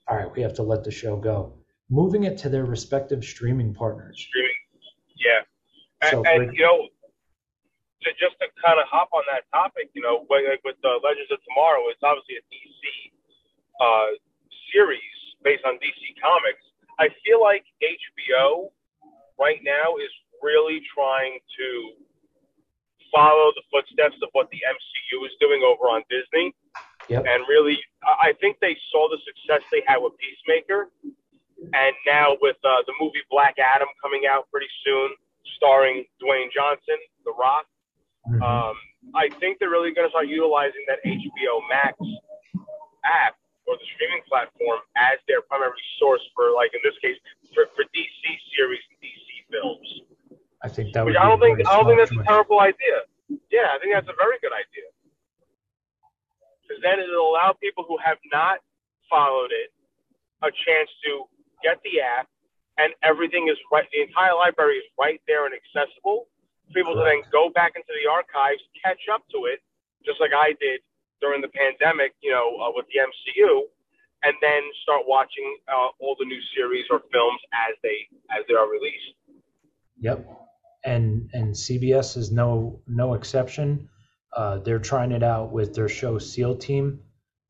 "All 0.07 0.17
right, 0.17 0.31
we 0.35 0.41
have 0.41 0.53
to 0.55 0.63
let 0.63 0.83
the 0.83 0.91
show 0.91 1.17
go," 1.17 1.57
moving 1.89 2.23
it 2.23 2.37
to 2.39 2.49
their 2.49 2.65
respective 2.65 3.23
streaming 3.23 3.73
partners. 3.73 4.19
Streaming. 4.19 4.51
Yeah. 5.17 5.41
And, 6.01 6.11
So, 6.11 6.23
and 6.25 6.53
you 6.53 6.63
know, 6.63 6.87
to, 8.03 8.09
just 8.19 8.37
to 8.39 8.47
kind 8.63 8.79
of 8.79 8.85
hop 8.87 9.09
on 9.13 9.23
that 9.31 9.43
topic, 9.51 9.89
you 9.93 10.01
know, 10.01 10.25
like, 10.29 10.45
like 10.47 10.61
with 10.63 10.77
the 10.81 10.99
Legends 11.03 11.31
of 11.31 11.39
Tomorrow, 11.49 11.89
it's 11.89 12.01
obviously 12.03 12.37
a 12.37 12.45
DC 12.53 12.83
uh, 13.81 14.09
series 14.73 15.15
based 15.43 15.65
on 15.65 15.75
DC 15.81 16.01
Comics. 16.21 16.61
I 16.99 17.09
feel 17.25 17.41
like 17.41 17.65
HBO 17.81 18.71
right 19.39 19.59
now 19.63 19.97
is 19.97 20.13
really 20.41 20.81
trying 20.93 21.39
to 21.57 21.67
follow 23.15 23.51
the 23.55 23.63
footsteps 23.71 24.19
of 24.21 24.27
what 24.33 24.51
the 24.51 24.59
MCU 24.59 25.23
is 25.25 25.31
doing 25.39 25.63
over 25.63 25.87
on 25.87 26.03
Disney. 26.11 26.51
Yep. 27.07 27.23
And 27.23 27.39
really, 27.47 27.79
I 28.03 28.33
think 28.41 28.59
they 28.59 28.75
saw 28.91 29.07
the 29.07 29.17
success 29.23 29.63
they 29.71 29.81
had 29.87 29.97
with 30.03 30.13
Peacemaker. 30.19 30.89
And 31.73 31.95
now 32.05 32.35
with 32.41 32.57
uh, 32.67 32.83
the 32.85 32.93
movie 32.99 33.23
Black 33.31 33.55
Adam 33.57 33.87
coming 34.03 34.23
out 34.29 34.51
pretty 34.51 34.67
soon, 34.83 35.09
starring 35.55 36.03
Dwayne 36.21 36.51
Johnson, 36.51 36.99
The 37.23 37.31
Rock, 37.31 37.65
Mhm. 38.27 38.41
um, 38.41 38.75
I 39.13 39.29
think 39.39 39.59
they're 39.59 39.69
really 39.69 39.93
going 39.93 40.07
to 40.07 40.09
start 40.09 40.27
utilizing 40.27 40.83
that 40.89 40.97
HBO 41.05 41.61
Max 41.69 41.93
app 43.05 43.37
or 43.67 43.77
the 43.77 43.85
streaming 43.93 44.21
platform 44.27 44.81
as 44.97 45.19
their 45.27 45.41
primary 45.45 45.77
source 45.99 46.21
for, 46.33 46.49
like 46.51 46.73
in 46.73 46.81
this 46.83 46.97
case, 46.99 47.17
for, 47.53 47.67
for 47.77 47.83
DC 47.93 48.23
series 48.57 48.81
and 48.89 48.97
DC 49.01 49.45
films. 49.53 50.01
I 50.63 50.69
think 50.69 50.93
that 50.93 51.03
would. 51.03 51.13
Be 51.13 51.17
I 51.17 51.27
don't 51.27 51.41
a 51.41 51.45
think 51.45 51.67
I 51.67 51.73
don't 51.75 51.85
think 51.87 51.99
that's 51.99 52.15
a 52.15 52.23
terrible 52.23 52.59
idea. 52.59 53.05
Yeah, 53.51 53.73
I 53.73 53.79
think 53.79 53.93
that's 53.93 54.09
a 54.09 54.17
very 54.17 54.37
good 54.41 54.53
idea. 54.53 54.87
Because 56.63 56.81
then 56.81 56.99
it'll 56.99 57.29
allow 57.29 57.53
people 57.61 57.85
who 57.87 57.97
have 58.01 58.17
not 58.33 58.59
followed 59.09 59.53
it 59.53 59.69
a 60.41 60.49
chance 60.65 60.89
to 61.05 61.29
get 61.61 61.77
the 61.85 62.01
app, 62.01 62.27
and 62.77 62.93
everything 63.03 63.47
is 63.49 63.57
right. 63.71 63.85
The 63.93 64.01
entire 64.01 64.35
library 64.35 64.81
is 64.81 64.87
right 64.99 65.21
there 65.27 65.45
and 65.45 65.53
accessible. 65.53 66.27
For 66.67 66.73
people 66.73 66.97
to 66.97 67.05
then 67.05 67.21
go 67.29 67.53
back 67.53 67.77
into 67.77 67.93
the 67.93 68.09
archives, 68.09 68.61
catch 68.81 69.01
up 69.13 69.21
to 69.37 69.45
it, 69.45 69.61
just 70.01 70.17
like 70.17 70.33
I 70.33 70.57
did 70.57 70.81
during 71.21 71.41
the 71.41 71.53
pandemic, 71.53 72.17
you 72.25 72.33
know, 72.33 72.57
uh, 72.57 72.73
with 72.73 72.85
the 72.89 73.05
MCU, 73.05 73.69
and 74.25 74.33
then 74.41 74.61
start 74.81 75.05
watching 75.05 75.45
uh, 75.69 75.93
all 76.01 76.15
the 76.17 76.25
new 76.25 76.41
series 76.57 76.85
or 76.89 77.01
films 77.13 77.41
as 77.53 77.77
they 77.85 78.09
as 78.33 78.41
they 78.49 78.55
are 78.57 78.69
released. 78.69 79.13
Yep. 80.01 80.44
And 80.85 81.29
and 81.33 81.53
CBS 81.53 82.15
is 82.17 82.31
no 82.31 82.81
no 82.87 83.15
exception. 83.15 83.89
Uh, 84.35 84.59
they're 84.59 84.79
trying 84.79 85.11
it 85.11 85.23
out 85.23 85.51
with 85.51 85.73
their 85.73 85.89
show 85.89 86.19
SEAL 86.19 86.57
Team. 86.57 86.99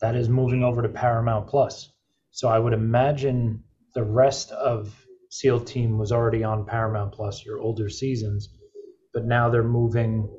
That 0.02 0.16
is 0.16 0.30
moving 0.30 0.64
over 0.64 0.82
to 0.82 0.90
Paramount 0.90 1.48
Plus. 1.48 1.92
So 2.32 2.48
I 2.48 2.60
would 2.60 2.74
imagine 2.74 3.64
the 3.94 4.04
rest 4.04 4.52
of 4.52 5.06
SEAL 5.30 5.62
Team 5.62 5.98
was 5.98 6.12
already 6.12 6.44
on 6.44 6.66
Paramount 6.66 7.14
Plus, 7.14 7.46
your 7.46 7.60
older 7.60 7.90
seasons, 7.90 8.50
but 9.14 9.26
now 9.26 9.50
they're 9.50 9.64
moving 9.64 10.30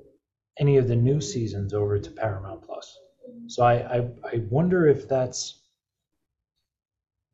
any 0.59 0.76
of 0.78 0.88
the 0.88 0.96
new 0.96 1.20
seasons 1.20 1.74
over 1.74 1.98
to 1.98 2.11
Paramount 2.11 2.62
Plus. 2.62 2.96
So 3.48 3.62
I 3.62 3.98
I, 3.98 3.98
I 4.24 4.42
wonder 4.48 4.87
if 4.87 5.09
that's 5.09 5.61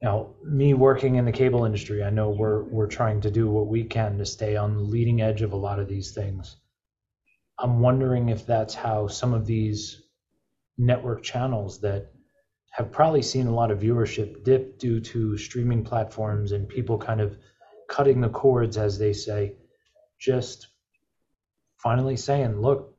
now, 0.02 0.30
me 0.44 0.74
working 0.74 1.14
in 1.14 1.24
the 1.24 1.32
cable 1.32 1.64
industry, 1.64 2.02
I 2.02 2.10
know 2.10 2.30
we're 2.30 2.64
we're 2.64 2.88
trying 2.88 3.20
to 3.20 3.30
do 3.30 3.48
what 3.48 3.68
we 3.68 3.84
can 3.84 4.18
to 4.18 4.26
stay 4.26 4.56
on 4.56 4.74
the 4.74 4.82
leading 4.82 5.22
edge 5.22 5.42
of 5.42 5.52
a 5.52 5.56
lot 5.56 5.78
of 5.78 5.88
these 5.88 6.10
things. 6.10 6.56
I'm 7.56 7.78
wondering 7.78 8.28
if 8.28 8.44
that's 8.44 8.74
how 8.74 9.06
some 9.06 9.32
of 9.32 9.46
these 9.46 10.02
network 10.76 11.22
channels 11.22 11.80
that 11.82 12.10
have 12.72 12.90
probably 12.90 13.22
seen 13.22 13.46
a 13.46 13.54
lot 13.54 13.70
of 13.70 13.78
viewership 13.78 14.42
dip 14.42 14.80
due 14.80 14.98
to 14.98 15.38
streaming 15.38 15.84
platforms 15.84 16.50
and 16.50 16.68
people 16.68 16.98
kind 16.98 17.20
of 17.20 17.38
cutting 17.88 18.20
the 18.20 18.28
cords, 18.28 18.76
as 18.76 18.98
they 18.98 19.12
say, 19.12 19.54
just 20.18 20.66
finally 21.76 22.16
saying, 22.16 22.60
look, 22.60 22.96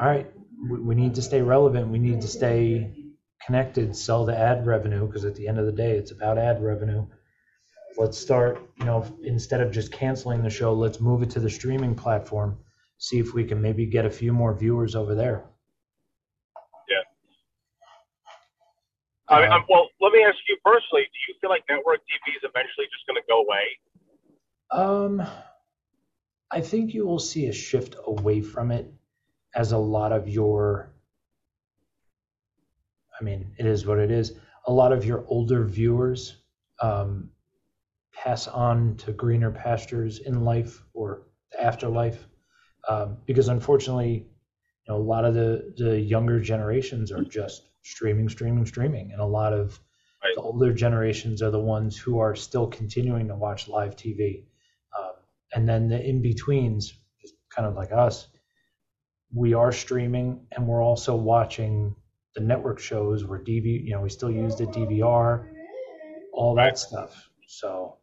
all 0.00 0.06
right, 0.06 0.30
we, 0.70 0.78
we 0.78 0.94
need 0.94 1.16
to 1.16 1.22
stay 1.22 1.42
relevant. 1.42 1.88
We 1.88 1.98
need 1.98 2.20
to 2.20 2.28
stay 2.28 3.07
connected, 3.44 3.94
sell 3.96 4.24
the 4.24 4.36
ad 4.36 4.66
revenue, 4.66 5.06
because 5.06 5.24
at 5.24 5.34
the 5.34 5.48
end 5.48 5.58
of 5.58 5.66
the 5.66 5.72
day, 5.72 5.92
it's 5.92 6.10
about 6.10 6.38
ad 6.38 6.62
revenue. 6.62 7.06
let's 7.96 8.18
start, 8.18 8.60
you 8.78 8.84
know, 8.84 9.04
instead 9.24 9.60
of 9.60 9.72
just 9.72 9.90
canceling 9.90 10.42
the 10.42 10.50
show, 10.50 10.72
let's 10.72 11.00
move 11.00 11.22
it 11.22 11.30
to 11.30 11.40
the 11.40 11.50
streaming 11.50 11.94
platform, 11.94 12.56
see 12.98 13.18
if 13.18 13.34
we 13.34 13.44
can 13.44 13.60
maybe 13.60 13.86
get 13.86 14.06
a 14.06 14.10
few 14.10 14.32
more 14.32 14.54
viewers 14.54 14.94
over 14.94 15.14
there. 15.14 15.44
Yeah. 16.88 17.02
I 19.28 19.42
mean, 19.42 19.50
I'm, 19.50 19.64
well, 19.68 19.88
let 20.00 20.12
me 20.12 20.22
ask 20.22 20.38
you 20.48 20.56
personally: 20.64 21.02
Do 21.02 21.18
you 21.28 21.34
feel 21.40 21.50
like 21.50 21.64
network 21.68 22.00
TV 22.00 22.36
is 22.36 22.42
eventually 22.44 22.86
just 22.86 23.06
going 23.06 23.20
to 23.20 23.26
go 23.28 23.42
away? 23.42 23.78
Um, 24.70 25.22
I 26.50 26.60
think 26.60 26.94
you 26.94 27.06
will 27.06 27.18
see 27.18 27.46
a 27.46 27.52
shift 27.52 27.96
away 28.06 28.40
from 28.40 28.70
it 28.70 28.92
as 29.54 29.72
a 29.72 29.78
lot 29.78 30.12
of 30.12 30.28
your, 30.28 30.92
I 33.20 33.24
mean, 33.24 33.54
it 33.58 33.66
is 33.66 33.86
what 33.86 33.98
it 33.98 34.10
is. 34.10 34.32
A 34.66 34.72
lot 34.72 34.92
of 34.92 35.04
your 35.04 35.24
older 35.28 35.64
viewers 35.64 36.36
um, 36.80 37.30
pass 38.12 38.46
on 38.48 38.96
to 38.98 39.12
greener 39.12 39.50
pastures 39.50 40.18
in 40.20 40.44
life 40.44 40.82
or 40.94 41.22
the 41.52 41.62
afterlife, 41.62 42.28
um, 42.88 43.18
because 43.26 43.48
unfortunately, 43.48 44.12
you 44.86 44.94
know, 44.94 44.96
a 44.96 45.02
lot 45.02 45.24
of 45.24 45.34
the 45.34 45.74
the 45.76 46.00
younger 46.00 46.40
generations 46.40 47.12
are 47.12 47.24
just 47.24 47.62
streaming, 47.82 48.28
streaming, 48.28 48.66
streaming, 48.66 49.12
and 49.12 49.20
a 49.20 49.26
lot 49.26 49.52
of 49.52 49.80
Right. 50.24 50.34
the 50.34 50.40
older 50.40 50.72
generations 50.72 51.42
are 51.42 51.50
the 51.52 51.60
ones 51.60 51.96
who 51.96 52.18
are 52.18 52.34
still 52.34 52.66
continuing 52.66 53.28
to 53.28 53.36
watch 53.36 53.68
live 53.68 53.94
TV. 53.94 54.46
Um, 54.98 55.12
and 55.54 55.68
then 55.68 55.88
the 55.88 56.04
in 56.04 56.22
betweens, 56.22 56.92
kind 57.54 57.68
of 57.68 57.76
like 57.76 57.92
us, 57.92 58.26
we 59.32 59.54
are 59.54 59.72
streaming 59.72 60.46
and 60.52 60.66
we're 60.66 60.82
also 60.82 61.14
watching 61.14 61.94
the 62.38 62.44
network 62.44 62.78
shows 62.78 63.24
where 63.24 63.40
DV, 63.40 63.84
you 63.84 63.90
know, 63.90 64.00
we 64.00 64.08
still 64.08 64.30
use 64.30 64.54
the 64.54 64.66
DVR, 64.66 65.44
all 66.32 66.54
that 66.54 66.64
Right. 66.64 66.78
stuff. 66.78 67.30
So 67.48 67.98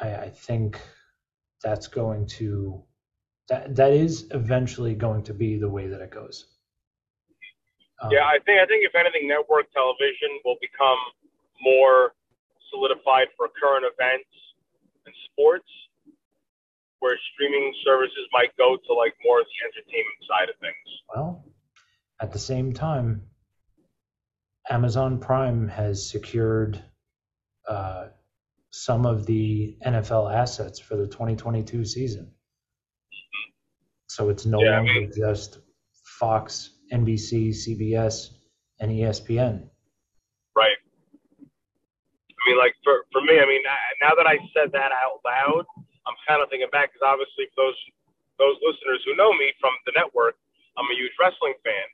I, 0.00 0.14
I 0.14 0.28
think 0.30 0.80
that's 1.62 1.88
going 1.88 2.26
to 2.40 2.82
that 3.50 3.76
that 3.76 3.92
is 3.92 4.28
eventually 4.30 4.94
going 4.94 5.22
to 5.24 5.34
be 5.34 5.58
the 5.58 5.68
way 5.68 5.88
that 5.88 6.00
it 6.00 6.10
goes. 6.10 6.46
Um, 8.00 8.10
Yeah, 8.12 8.24
I 8.24 8.38
think 8.46 8.60
I 8.60 8.66
think 8.66 8.86
if 8.86 8.94
anything, 8.94 9.28
network 9.28 9.70
television 9.72 10.40
will 10.44 10.56
become 10.62 10.96
more 11.60 12.14
solidified 12.72 13.28
for 13.36 13.48
current 13.60 13.84
events 13.84 14.30
and 15.04 15.14
sports, 15.28 15.68
where 17.00 17.18
streaming 17.34 17.74
services 17.84 18.24
might 18.32 18.56
go 18.56 18.78
to 18.78 18.92
like 18.94 19.12
more 19.22 19.40
of 19.40 19.46
the 19.52 19.58
entertainment 19.68 20.20
side 20.24 20.48
of 20.48 20.56
things. 20.64 20.88
Well, 21.14 21.44
at 22.20 22.32
the 22.32 22.38
same 22.38 22.72
time, 22.72 23.22
Amazon 24.68 25.18
Prime 25.20 25.68
has 25.68 26.08
secured 26.10 26.82
uh, 27.68 28.08
some 28.70 29.06
of 29.06 29.26
the 29.26 29.76
NFL 29.84 30.32
assets 30.32 30.78
for 30.78 30.96
the 30.96 31.06
2022 31.06 31.84
season. 31.84 32.32
So 34.08 34.28
it's 34.28 34.44
no 34.46 34.60
Yeah, 34.62 34.70
I 34.72 34.76
longer 34.78 34.92
mean- 34.92 35.12
just 35.16 35.58
Fox, 36.18 36.70
NBC, 36.92 37.50
CBS, 37.50 38.28
and 38.80 38.90
ESPN. 38.92 39.68
Right. 40.54 40.76
I 41.40 42.42
mean, 42.46 42.58
like 42.58 42.74
for 42.84 43.06
for 43.12 43.20
me, 43.22 43.38
I 43.40 43.46
mean, 43.46 43.62
I- 43.66 43.94
now 44.02 44.14
that 44.16 44.26
I 44.26 44.36
said 44.54 44.72
that 44.72 44.92
out 44.92 45.20
loud, 45.24 45.64
I'm 46.06 46.16
kind 46.26 46.42
of 46.42 46.48
thinking 46.50 46.68
back 46.72 46.92
because 46.92 47.04
obviously 47.06 47.46
for 47.54 47.64
those 47.64 47.78
those 48.38 48.56
listeners 48.62 49.02
who 49.04 49.14
know 49.16 49.32
me 49.32 49.52
from 49.60 49.72
the 49.86 49.92
network, 49.96 50.36
I'm 50.78 50.86
a 50.86 50.96
huge 50.96 51.14
wrestling 51.18 51.54
fan, 51.62 51.88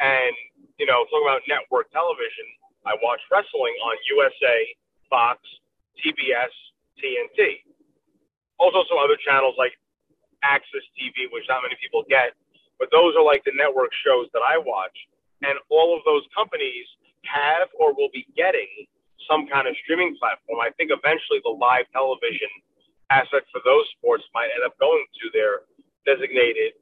and 0.00 0.34
you 0.78 0.86
know, 0.86 1.04
talking 1.10 1.26
about 1.26 1.42
network 1.50 1.90
television, 1.90 2.46
I 2.86 2.94
watch 3.02 3.20
wrestling 3.30 3.74
on 3.82 3.94
USA, 4.14 4.58
Fox, 5.10 5.42
TBS, 5.98 6.54
TNT. 7.02 7.66
Also, 8.58 8.86
some 8.88 8.98
other 8.98 9.18
channels 9.18 9.54
like 9.58 9.74
Access 10.42 10.86
TV, 10.94 11.26
which 11.34 11.46
not 11.50 11.62
many 11.66 11.74
people 11.82 12.06
get, 12.06 12.34
but 12.78 12.90
those 12.94 13.14
are 13.18 13.26
like 13.26 13.42
the 13.42 13.54
network 13.54 13.90
shows 14.06 14.30
that 14.32 14.42
I 14.42 14.58
watch. 14.58 14.94
And 15.42 15.58
all 15.70 15.94
of 15.94 16.02
those 16.06 16.22
companies 16.34 16.86
have 17.26 17.68
or 17.78 17.94
will 17.94 18.10
be 18.14 18.26
getting 18.34 18.86
some 19.26 19.46
kind 19.46 19.66
of 19.66 19.74
streaming 19.82 20.16
platform. 20.18 20.62
I 20.62 20.70
think 20.78 20.90
eventually 20.94 21.42
the 21.42 21.54
live 21.54 21.86
television 21.92 22.50
aspect 23.10 23.50
for 23.50 23.60
those 23.64 23.86
sports 23.98 24.24
might 24.34 24.50
end 24.54 24.62
up 24.64 24.78
going 24.78 25.04
to 25.22 25.26
their 25.34 25.66
designated 26.06 26.78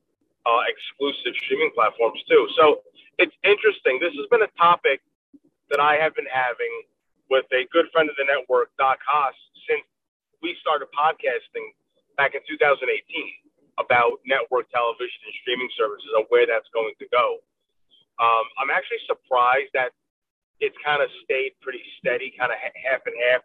uh, 0.47 0.63
exclusive 0.71 1.35
streaming 1.43 1.75
platforms 1.75 2.23
too. 2.31 2.47
So 2.55 2.87
it's 3.19 3.35
interesting. 3.43 3.99
This 3.99 4.15
has 4.15 4.31
been 4.31 4.47
a 4.47 4.53
topic 4.55 5.03
that 5.71 5.83
I 5.83 5.99
have 5.99 6.15
been 6.15 6.31
having 6.31 6.71
with 7.27 7.51
a 7.51 7.67
good 7.75 7.91
friend 7.91 8.07
of 8.07 8.15
the 8.15 8.25
network, 8.25 8.71
Doc 8.79 9.03
Haas, 9.03 9.35
since 9.67 9.83
we 10.39 10.55
started 10.63 10.87
podcasting 10.95 11.75
back 12.15 12.39
in 12.39 12.41
2018 12.47 12.87
about 13.83 14.23
network 14.25 14.71
television 14.71 15.21
and 15.27 15.35
streaming 15.43 15.69
services 15.77 16.09
and 16.15 16.25
where 16.31 16.47
that's 16.47 16.71
going 16.73 16.95
to 17.03 17.07
go. 17.11 17.43
Um, 18.17 18.47
I'm 18.57 18.73
actually 18.73 19.03
surprised 19.05 19.75
that 19.75 19.93
it's 20.61 20.77
kind 20.81 21.03
of 21.03 21.13
stayed 21.25 21.53
pretty 21.61 21.85
steady, 22.01 22.33
kind 22.33 22.49
of 22.49 22.57
half 22.57 23.05
and 23.05 23.17
half 23.29 23.45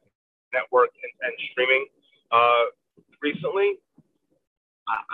network 0.56 0.96
and, 1.04 1.12
and 1.28 1.34
streaming 1.52 1.84
uh, 2.32 2.72
recently. 3.20 3.76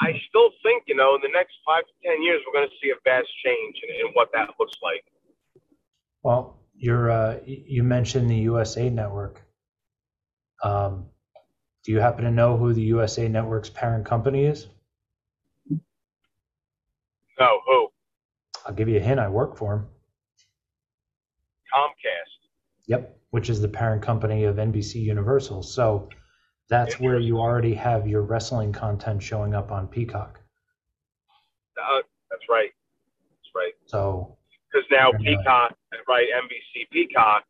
I, 0.01 0.11
still 0.29 0.49
think, 0.63 0.83
you 0.87 0.95
know, 0.95 1.15
in 1.15 1.21
the 1.21 1.29
next 1.33 1.55
five 1.65 1.83
to 1.83 2.09
10 2.09 2.23
years, 2.23 2.41
we're 2.45 2.59
going 2.59 2.67
to 2.67 2.75
see 2.81 2.91
a 2.91 2.99
vast 3.03 3.27
change 3.45 3.75
in, 3.83 4.07
in 4.07 4.13
what 4.13 4.29
that 4.33 4.49
looks 4.59 4.73
like. 4.81 5.03
Well, 6.23 6.59
you're 6.75 7.09
uh, 7.09 7.39
you 7.45 7.83
mentioned 7.83 8.29
the 8.29 8.35
USA 8.35 8.89
Network. 8.89 9.41
Um, 10.63 11.05
do 11.83 11.91
you 11.91 11.99
happen 11.99 12.25
to 12.25 12.31
know 12.31 12.57
who 12.57 12.73
the 12.73 12.81
USA 12.81 13.27
Network's 13.27 13.69
parent 13.69 14.05
company 14.05 14.45
is? 14.45 14.67
No, 17.39 17.59
who? 17.65 17.87
I'll 18.65 18.73
give 18.73 18.89
you 18.89 18.97
a 18.97 19.01
hint. 19.01 19.19
I 19.19 19.29
work 19.29 19.57
for 19.57 19.75
them. 19.75 19.87
Comcast. 21.73 22.49
Yep, 22.87 23.17
which 23.29 23.49
is 23.49 23.61
the 23.61 23.67
parent 23.67 24.01
company 24.01 24.45
of 24.45 24.55
NBC 24.55 24.95
Universal. 24.95 25.63
So 25.63 26.09
that's 26.69 26.99
where 26.99 27.19
you 27.19 27.39
already 27.39 27.73
have 27.73 28.07
your 28.07 28.21
wrestling 28.21 28.73
content 28.73 29.23
showing 29.23 29.53
up 29.53 29.71
on 29.71 29.87
Peacock. 29.87 30.39
Uh, 31.77 32.01
that's 32.29 32.43
right. 32.49 32.71
That's 33.31 33.55
right. 33.55 33.73
So 33.85 34.35
Because 34.71 34.87
now. 34.91 35.11
Peacock, 35.11 35.75
right, 36.07 36.27
NBC 36.35 36.89
Peacock 36.91 37.45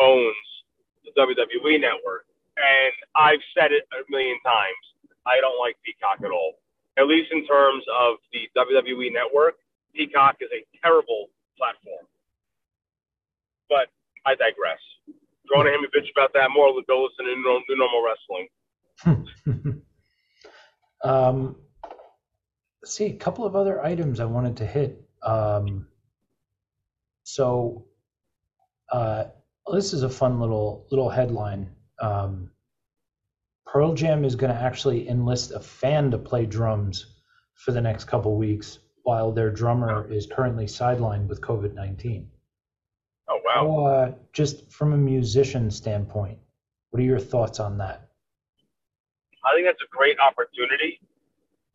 owns 0.00 0.36
the 1.04 1.10
WWE 1.20 1.80
network. 1.80 2.26
And 2.56 2.92
I've 3.16 3.40
said 3.58 3.72
it 3.72 3.84
a 3.92 4.08
million 4.10 4.38
times. 4.44 5.10
I 5.26 5.40
don't 5.40 5.58
like 5.58 5.76
Peacock 5.84 6.24
at 6.24 6.30
all. 6.30 6.54
At 6.96 7.06
least 7.06 7.32
in 7.32 7.44
terms 7.46 7.82
of 7.90 8.16
the 8.32 8.48
WWE 8.56 9.12
network, 9.12 9.56
Peacock 9.94 10.36
is 10.40 10.48
a 10.54 10.64
terrible 10.80 11.30
platform. 11.58 12.06
But 13.68 13.88
I 14.24 14.36
digress. 14.36 14.78
Going 15.52 15.66
to 15.66 15.74
him 15.74 15.82
me 15.82 15.88
bitch 15.94 16.10
about 16.16 16.32
that 16.34 16.50
more 16.50 16.72
than 16.72 16.84
go 16.88 17.02
listen 17.04 17.26
to 17.26 17.34
New 17.36 17.76
Normal 17.76 18.02
Wrestling. 18.04 19.82
um, 21.04 21.56
let's 22.82 22.94
see, 22.94 23.06
a 23.06 23.16
couple 23.16 23.44
of 23.44 23.54
other 23.54 23.82
items 23.82 24.20
I 24.20 24.24
wanted 24.24 24.56
to 24.58 24.66
hit. 24.66 25.02
Um, 25.22 25.86
so 27.24 27.86
uh, 28.90 29.24
this 29.72 29.92
is 29.92 30.02
a 30.02 30.08
fun 30.08 30.40
little 30.40 30.86
little 30.90 31.10
headline. 31.10 31.70
Um, 32.00 32.50
Pearl 33.66 33.94
Jam 33.94 34.24
is 34.24 34.36
going 34.36 34.54
to 34.54 34.60
actually 34.60 35.08
enlist 35.08 35.50
a 35.50 35.60
fan 35.60 36.10
to 36.10 36.18
play 36.18 36.46
drums 36.46 37.06
for 37.54 37.72
the 37.72 37.80
next 37.80 38.04
couple 38.04 38.36
weeks 38.36 38.78
while 39.02 39.32
their 39.32 39.50
drummer 39.50 40.10
is 40.10 40.26
currently 40.26 40.66
sidelined 40.66 41.28
with 41.28 41.40
COVID 41.40 41.74
19 41.74 42.30
wow. 43.62 43.86
Uh, 43.86 44.12
just 44.32 44.70
from 44.70 44.92
a 44.92 44.96
musician 44.96 45.70
standpoint, 45.70 46.38
what 46.90 47.00
are 47.00 47.06
your 47.06 47.18
thoughts 47.18 47.60
on 47.60 47.78
that? 47.78 48.08
I 49.44 49.52
think 49.54 49.66
that's 49.68 49.82
a 49.84 49.90
great 49.92 50.16
opportunity 50.18 51.00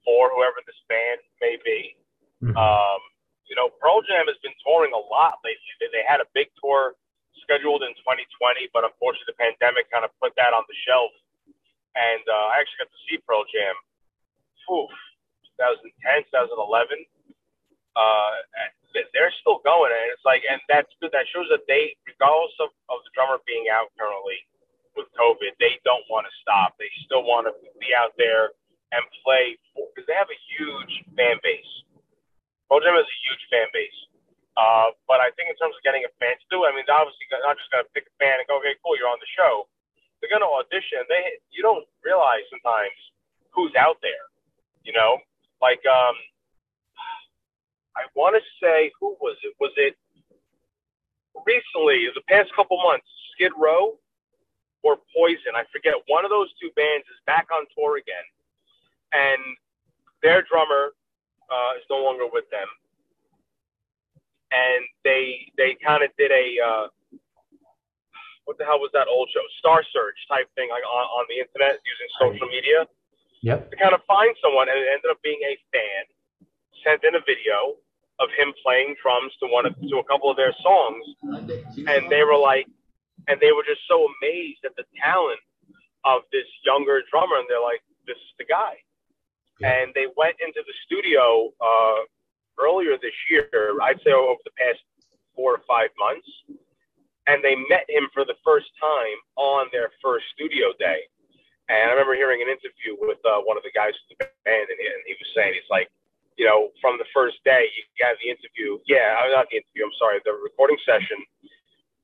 for 0.04 0.32
whoever 0.34 0.58
this 0.65 0.80
band 0.89 1.22
may 1.42 1.58
be. 1.63 1.96
Mhm. 2.42 2.58
Um, 2.58 3.02
you 3.46 3.56
know, 3.56 3.70
Pearl 3.82 4.02
Jam 4.02 4.26
has 4.28 4.38
been 4.42 4.56
touring 4.65 4.94
a 4.94 4.98
lot 4.98 5.39
lately. 5.44 5.70
They, 5.80 5.89
they 5.92 6.04
had 6.08 6.22
a 6.22 6.30
big 6.34 6.50
tour 6.62 6.96
scheduled 7.42 7.82
in 7.84 7.94
2020, 8.06 8.70
but 8.74 8.86
unfortunately 8.86 9.34
the 9.34 9.42
pandemic 9.42 9.89
kind 9.89 10.06
of 10.06 10.12
put 10.22 10.34
that 10.38 10.54
on 10.54 10.63
the 10.70 10.78
shelf. 10.86 11.12
And 11.98 12.24
uh, 12.30 12.54
I 12.54 12.62
actually 12.62 12.86
got 12.86 12.92
to 12.94 13.02
see 13.10 13.18
Pearl 13.26 13.44
Jam, 13.50 13.74
whew, 14.70 14.86
2010, 15.58 16.30
2011. 16.30 17.06
Uh, 17.98 18.34
they're 18.93 19.34
still 19.41 19.62
going, 19.62 19.93
and 19.93 20.10
it's 20.13 20.25
like, 20.25 20.41
and 20.49 20.60
that's 20.65 20.89
good. 20.99 21.13
That 21.13 21.30
shows 21.30 21.47
that 21.54 21.65
they, 21.69 21.93
regardless 22.10 22.56
of, 22.60 22.73
of 22.89 23.02
the 23.06 23.12
drummer 23.13 23.38
being 23.45 23.69
out 23.69 23.93
currently 23.95 24.41
with 24.97 25.08
COVID, 25.13 25.54
they 25.62 25.78
don't 25.86 26.06
want 26.10 26.25
to 26.25 26.34
stop. 26.41 26.75
They 26.82 26.89
still 27.06 27.23
want 27.23 27.45
to 27.49 27.54
be 27.78 27.93
out 27.93 28.17
there 28.17 28.54
and 28.91 29.06
play 29.21 29.56
because 29.78 30.10
they 30.10 30.17
have 30.17 30.32
a 30.34 30.41
huge 30.49 31.06
fan 31.13 31.38
base. 31.45 31.71
Pearl 32.67 32.82
Jam 32.82 32.97
has 32.97 33.06
a 33.06 33.19
huge 33.25 33.43
fan 33.54 33.69
base. 33.73 33.99
Uh, 34.58 34.91
but 35.08 35.23
I 35.23 35.32
think 35.39 35.47
in 35.47 35.56
terms 35.56 35.78
of 35.78 35.82
getting 35.88 36.04
a 36.04 36.12
fan 36.19 36.36
to 36.36 36.47
do, 36.52 36.65
it, 36.65 36.69
I 36.69 36.75
mean, 36.75 36.84
they're 36.84 36.97
obviously 36.97 37.30
not 37.32 37.56
just 37.56 37.71
going 37.71 37.86
to 37.86 37.91
pick 37.95 38.10
a 38.10 38.15
fan 38.19 38.41
and 38.41 38.45
go, 38.49 38.60
okay, 38.60 38.75
cool, 38.84 38.97
you're 38.99 39.08
on 39.08 39.21
the 39.23 39.32
show. 39.32 39.69
they're 40.19 40.32
gonna 40.32 40.47
audition. 40.47 41.04
They 41.08 41.39
you 41.52 41.63
don't 41.63 41.88
realize 42.04 42.43
sometimes 42.52 42.95
who's 43.52 43.73
out 43.75 43.97
there. 44.04 44.28
You 44.84 44.93
know, 44.93 45.19
like 45.62 45.84
um, 45.88 46.15
I 47.95 48.04
want 48.15 48.36
to 48.36 48.43
say 48.62 48.91
who 48.99 49.15
was 49.21 49.38
it? 49.43 49.54
Was 49.60 49.71
it 49.78 49.95
recently? 51.45 52.08
The 52.13 52.25
past 52.28 52.49
couple 52.56 52.78
months, 52.84 53.08
Skid 53.34 53.52
Row 53.58 53.97
or 54.84 54.97
Poison? 55.15 55.56
I 55.56 55.63
forget. 55.71 55.93
One 56.08 56.25
of 56.25 56.32
those 56.32 56.49
two 56.62 56.69
bands 56.75 57.06
is 57.08 57.19
back 57.25 57.47
on 57.54 57.65
tour 57.75 57.97
again, 57.97 58.28
and 59.13 59.41
their 60.21 60.43
drummer 60.43 60.93
uh, 61.49 61.71
is 61.78 61.84
no 61.89 62.04
longer 62.04 62.25
with 62.32 62.49
them, 62.52 62.67
and 64.52 64.86
they 65.04 65.52
they 65.58 65.75
kind 65.84 66.04
of 66.04 66.10
did 66.17 66.32
a 66.32 66.45
uh, 66.62 66.88
what 68.49 68.58
the 68.58 68.65
hell 68.65 68.82
was 68.82 68.89
that 68.97 69.06
old 69.06 69.30
show? 69.30 69.45
Star 69.62 69.86
Search 69.93 70.17
type 70.25 70.49
thing, 70.58 70.69
like 70.73 70.82
on, 70.82 71.06
on 71.21 71.25
the 71.30 71.38
internet 71.38 71.78
using 71.86 72.10
social 72.17 72.49
media. 72.49 72.89
Yep. 73.45 73.71
To 73.71 73.75
kind 73.78 73.93
of 73.93 74.04
find 74.04 74.36
someone, 74.43 74.67
and 74.67 74.75
it 74.75 74.89
ended 74.89 75.08
up 75.13 75.21
being 75.23 75.39
a 75.47 75.56
fan 75.71 76.04
sent 76.84 77.04
in 77.04 77.15
a 77.15 77.24
video 77.26 77.76
of 78.20 78.28
him 78.38 78.54
playing 78.63 78.96
drums 79.02 79.32
to 79.39 79.48
one 79.48 79.65
of 79.65 79.74
to 79.80 79.98
a 79.98 80.04
couple 80.04 80.30
of 80.30 80.36
their 80.36 80.54
songs, 80.62 81.06
and 81.88 82.10
they 82.10 82.24
were 82.24 82.38
like, 82.38 82.68
and 83.28 83.39
they 83.39 83.52
were 83.52 83.63
just 83.63 83.82
so 83.88 84.08
amazed 84.20 84.60
at 84.65 84.76
the 84.76 84.84
talent 85.02 85.39
of 86.04 86.24
this 86.32 86.48
younger 86.65 87.02
drummer, 87.12 87.38
and 87.39 87.48
they're 87.48 87.63
like, 87.63 87.82
this 88.08 88.18
is 88.18 88.34
the 88.39 88.46
guy. 88.46 88.76
Yeah. 89.60 89.72
And 89.72 89.92
they 89.94 90.08
went 90.15 90.36
into 90.39 90.63
the 90.63 90.76
studio 90.88 91.52
uh, 91.60 92.00
earlier 92.60 92.96
this 93.00 93.15
year, 93.30 93.76
I'd 93.84 94.00
say 94.04 94.12
over 94.12 94.39
the 94.44 94.56
past 94.56 94.80
four 95.36 95.56
or 95.56 95.63
five 95.68 95.92
months, 96.00 96.28
and 97.28 97.44
they 97.44 97.56
met 97.70 97.88
him 97.88 98.08
for 98.13 98.26
the 98.26 98.36
first 98.44 98.68
time 98.80 99.20
on 99.36 99.68
their 99.72 99.92
first 100.04 100.26
studio 100.36 100.72
day. 100.80 101.08
And 101.70 101.88
I 101.88 101.94
remember 101.94 102.15
hearing 102.15 102.42
an 102.42 102.50
interview 102.50 102.98
with 102.98 103.22
uh, 103.24 103.46
one 103.46 103.56
of 103.56 103.63
the 103.63 103.72
guys 103.72 103.94
from 103.94 104.18
the 104.18 104.28
band, 104.44 104.68
and 104.68 104.80
he, 104.80 104.86
and 104.89 105.04
he 105.06 105.13
was 105.13 105.30
saying, 105.36 105.54
he's 105.54 105.70
like, 105.70 105.88
you 106.39 106.47
know, 106.47 106.71
from 106.80 106.95
the 106.95 107.06
first 107.12 107.36
day, 107.43 107.67
you 107.75 107.84
have 108.08 108.15
the 108.23 108.32
interview. 108.32 108.80
Yeah, 108.88 109.19
uh, 109.19 109.28
not 109.36 109.52
the 109.52 109.60
interview. 109.60 109.84
I'm 109.84 109.97
sorry, 109.99 110.23
the 110.23 110.32
recording 110.32 110.80
session. 110.88 111.19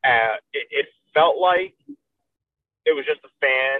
Uh, 0.03 0.35
it, 0.51 0.67
it 0.83 0.87
felt 1.15 1.39
like 1.39 1.73
it 2.83 2.91
was 2.91 3.07
just 3.07 3.23
a 3.23 3.31
fan, 3.39 3.79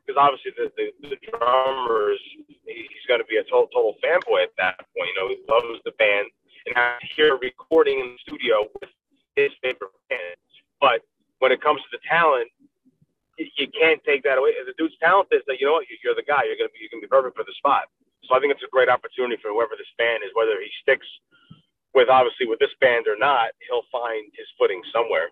because 0.00 0.16
obviously 0.16 0.56
the, 0.56 0.72
the, 0.80 1.12
the 1.12 1.18
drummer 1.28 2.16
is 2.16 2.22
he's 2.64 3.06
going 3.06 3.20
to 3.20 3.28
be 3.28 3.36
a 3.36 3.44
total, 3.44 3.68
total 3.76 3.94
fanboy 4.00 4.48
at 4.48 4.56
that 4.56 4.80
point. 4.96 5.12
You 5.12 5.16
know, 5.20 5.28
he 5.28 5.38
loves 5.44 5.84
the 5.84 5.92
band, 6.00 6.32
and 6.64 6.80
I 6.80 6.96
hear 7.14 7.36
recording 7.36 8.00
in 8.00 8.16
the 8.16 8.20
studio 8.24 8.64
with 8.80 8.88
his 9.36 9.52
favorite 9.60 9.92
band. 10.08 10.40
But 10.80 11.04
when 11.44 11.52
it 11.52 11.60
comes 11.60 11.84
to 11.84 11.90
the 11.92 12.00
talent, 12.08 12.48
you, 13.36 13.46
you 13.60 13.68
can't 13.68 14.00
take 14.08 14.24
that 14.24 14.40
away. 14.40 14.56
The 14.64 14.72
dude's 14.80 14.96
talented, 14.96 15.44
that 15.46 15.60
you 15.60 15.68
know 15.68 15.76
what, 15.76 15.84
you're 16.02 16.16
the 16.16 16.24
guy. 16.24 16.48
You're 16.48 16.56
gonna 16.56 16.72
be 16.72 16.80
you 16.80 16.88
can 16.88 17.04
be 17.04 17.06
perfect 17.06 17.36
for 17.36 17.44
the 17.44 17.52
spot. 17.60 17.92
So 18.28 18.36
I 18.36 18.40
think 18.40 18.52
it's 18.52 18.64
a 18.64 18.72
great 18.72 18.88
opportunity 18.88 19.40
for 19.40 19.52
whoever 19.52 19.76
this 19.76 19.90
band 19.98 20.22
is, 20.24 20.30
whether 20.34 20.56
he 20.60 20.70
sticks 20.82 21.06
with 21.94 22.08
obviously 22.08 22.46
with 22.46 22.58
this 22.58 22.74
band 22.80 23.06
or 23.06 23.16
not, 23.16 23.54
he'll 23.68 23.86
find 23.92 24.26
his 24.34 24.46
footing 24.58 24.82
somewhere. 24.92 25.30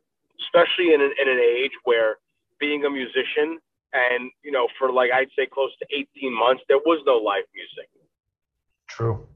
Especially 0.49 0.95
in 0.95 1.01
an, 1.01 1.13
in 1.21 1.29
an 1.29 1.39
age 1.39 1.73
where 1.85 2.19
being 2.59 2.85
a 2.85 2.91
musician 2.91 3.59
and 3.93 4.31
you 4.43 4.53
know 4.53 4.67
for 4.79 4.93
like 4.93 5.11
I'd 5.13 5.29
say 5.37 5.47
close 5.47 5.71
to 5.79 5.87
18 5.93 6.33
months 6.33 6.63
there 6.69 6.79
was 6.79 7.03
no 7.07 7.17
live 7.19 7.45
music. 7.55 7.89
True. 8.89 9.27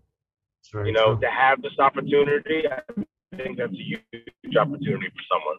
You 0.73 0.93
know 0.93 1.15
true. 1.15 1.21
to 1.21 1.31
have 1.31 1.63
this 1.63 1.79
opportunity, 1.79 2.65
I 2.67 2.81
think 3.37 3.59
that's 3.59 3.73
a 3.73 3.77
huge 3.77 4.57
opportunity 4.57 5.09
for 5.09 5.25
someone. 5.31 5.59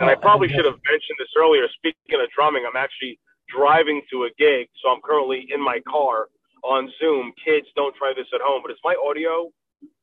And 0.00 0.08
I 0.08 0.14
probably 0.14 0.48
should 0.48 0.64
have 0.64 0.78
mentioned 0.86 1.18
this 1.18 1.34
earlier. 1.36 1.66
Speaking 1.74 2.22
of 2.22 2.30
drumming, 2.30 2.62
I'm 2.62 2.76
actually 2.76 3.18
driving 3.48 4.02
to 4.10 4.24
a 4.24 4.30
gig, 4.38 4.68
so 4.82 4.90
I'm 4.90 5.00
currently 5.02 5.48
in 5.52 5.62
my 5.62 5.80
car 5.88 6.28
on 6.64 6.90
Zoom. 7.00 7.32
Kids, 7.44 7.66
don't 7.76 7.94
try 7.96 8.12
this 8.16 8.26
at 8.34 8.40
home. 8.40 8.62
But 8.62 8.72
is 8.72 8.78
my 8.84 8.94
audio 9.06 9.50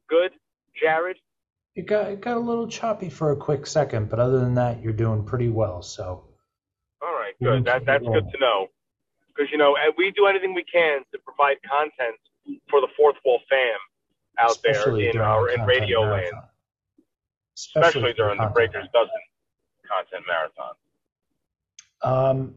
good, 0.09 0.31
Jared? 0.81 1.17
It 1.75 1.87
got 1.87 2.09
it 2.11 2.21
got 2.21 2.37
a 2.37 2.39
little 2.39 2.67
choppy 2.67 3.09
for 3.09 3.31
a 3.31 3.35
quick 3.35 3.67
second, 3.67 4.09
but 4.09 4.19
other 4.19 4.39
than 4.39 4.55
that, 4.55 4.81
you're 4.81 4.93
doing 4.93 5.23
pretty 5.23 5.49
well. 5.49 5.81
So 5.81 6.23
All 7.01 7.13
right, 7.13 7.33
good. 7.41 7.65
That, 7.65 7.85
that's 7.85 8.05
good 8.05 8.31
to 8.31 8.39
know. 8.39 8.67
Because, 9.35 9.51
you 9.51 9.57
know, 9.57 9.75
we 9.97 10.11
do 10.11 10.27
anything 10.27 10.53
we 10.53 10.63
can 10.63 11.01
to 11.11 11.19
provide 11.19 11.57
content 11.69 12.15
for 12.69 12.79
the 12.79 12.87
fourth 12.95 13.17
wall 13.25 13.41
fam 13.49 13.77
out 14.39 14.57
there 14.63 14.71
especially 14.73 15.07
in 15.07 15.13
during 15.13 15.27
our 15.27 15.49
in 15.49 15.61
radio 15.63 16.01
land, 16.01 16.11
marathon. 16.13 16.43
especially 17.55 18.13
during 18.13 18.39
the 18.39 18.47
Breakers 18.47 18.87
Dozen 18.93 19.11
content 19.89 20.25
marathon. 20.27 20.73
Um, 22.01 22.55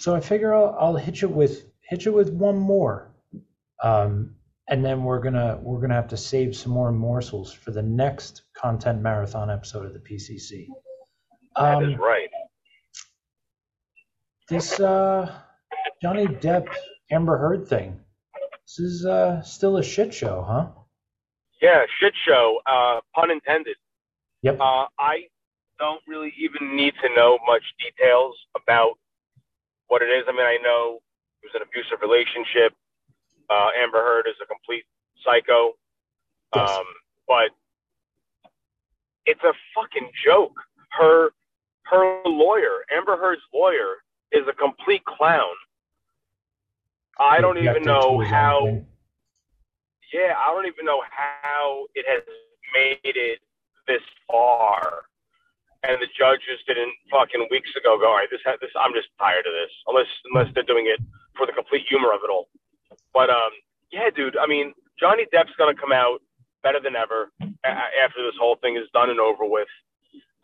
so 0.00 0.14
I 0.14 0.20
figure 0.20 0.54
I'll, 0.54 0.74
I'll 0.78 0.96
hit 0.96 1.20
you 1.22 1.28
with 1.28 1.66
hit 1.82 2.04
you 2.04 2.12
with 2.12 2.30
one 2.30 2.56
more, 2.56 3.12
um, 3.82 4.34
and 4.68 4.84
then 4.84 5.04
we're 5.04 5.20
gonna 5.20 5.58
we're 5.62 5.80
gonna 5.80 5.94
have 5.94 6.08
to 6.08 6.16
save 6.16 6.56
some 6.56 6.72
more 6.72 6.90
morsels 6.92 7.52
for 7.52 7.70
the 7.70 7.82
next 7.82 8.42
content 8.56 9.02
marathon 9.02 9.50
episode 9.50 9.86
of 9.86 9.92
the 9.92 9.98
PCC. 10.00 10.66
That 11.56 11.82
is 11.82 11.94
Um, 11.94 12.00
right. 12.00 12.28
this 14.48 14.80
uh, 14.80 15.32
Johnny 16.02 16.26
Depp 16.26 16.66
Amber 17.10 17.36
Heard 17.38 17.66
thing. 17.68 18.00
This 18.66 18.78
is 18.78 19.06
uh, 19.06 19.42
still 19.42 19.76
a 19.78 19.82
shit 19.82 20.14
show, 20.14 20.44
huh? 20.46 20.68
Yeah, 21.60 21.82
shit 22.00 22.14
show, 22.26 22.60
uh, 22.66 23.00
pun 23.14 23.30
intended. 23.30 23.76
Yep. 24.42 24.60
Uh, 24.60 24.86
I 24.98 25.24
don't 25.78 26.00
really 26.06 26.32
even 26.38 26.74
need 26.76 26.94
to 27.02 27.14
know 27.14 27.38
much 27.46 27.62
details 27.78 28.34
about 28.56 28.92
what 29.90 30.02
it 30.02 30.06
is. 30.06 30.24
I 30.28 30.32
mean, 30.32 30.46
I 30.46 30.58
know 30.62 31.02
it 31.42 31.50
was 31.50 31.54
an 31.54 31.62
abusive 31.66 31.98
relationship. 32.00 32.72
Uh, 33.50 33.70
Amber 33.82 33.98
Heard 33.98 34.26
is 34.30 34.38
a 34.42 34.46
complete 34.46 34.84
psycho. 35.24 35.74
Yes. 36.54 36.70
Um, 36.70 36.86
but 37.26 37.50
it's 39.26 39.42
a 39.42 39.52
fucking 39.74 40.10
joke. 40.24 40.54
Her 40.90 41.30
her 41.84 42.22
lawyer, 42.24 42.86
Amber 42.94 43.16
Heard's 43.16 43.42
lawyer, 43.52 43.98
is 44.30 44.46
a 44.48 44.52
complete 44.52 45.04
clown. 45.04 45.54
I 47.18 47.40
don't 47.40 47.58
even 47.58 47.82
know 47.82 48.20
how. 48.20 48.82
Yeah, 50.12 50.34
I 50.38 50.52
don't 50.54 50.66
even 50.66 50.84
know 50.84 51.02
how 51.10 51.86
it 51.94 52.04
has 52.08 52.22
made 52.74 53.16
it 53.16 53.40
this 53.86 54.02
far. 54.30 55.09
And 55.82 55.96
the 55.96 56.12
judges 56.12 56.60
didn't 56.68 56.92
fucking 57.08 57.48
weeks 57.50 57.72
ago 57.72 57.96
go, 57.96 58.12
all 58.12 58.20
right, 58.20 58.28
this, 58.30 58.44
this, 58.60 58.70
I'm 58.76 58.92
just 58.92 59.08
tired 59.16 59.48
of 59.48 59.54
this. 59.56 59.72
Unless, 59.88 60.10
unless 60.28 60.48
they're 60.52 60.68
doing 60.68 60.84
it 60.92 61.00
for 61.36 61.46
the 61.46 61.56
complete 61.56 61.88
humor 61.88 62.12
of 62.12 62.20
it 62.22 62.28
all. 62.28 62.52
But 63.14 63.30
um, 63.30 63.52
yeah, 63.92 64.10
dude. 64.14 64.36
I 64.36 64.46
mean, 64.46 64.72
Johnny 64.98 65.24
Depp's 65.32 65.56
gonna 65.58 65.74
come 65.74 65.92
out 65.92 66.20
better 66.62 66.78
than 66.82 66.96
ever 66.96 67.32
after 67.64 68.22
this 68.22 68.36
whole 68.38 68.56
thing 68.62 68.76
is 68.76 68.88
done 68.92 69.10
and 69.10 69.20
over 69.20 69.44
with. 69.44 69.68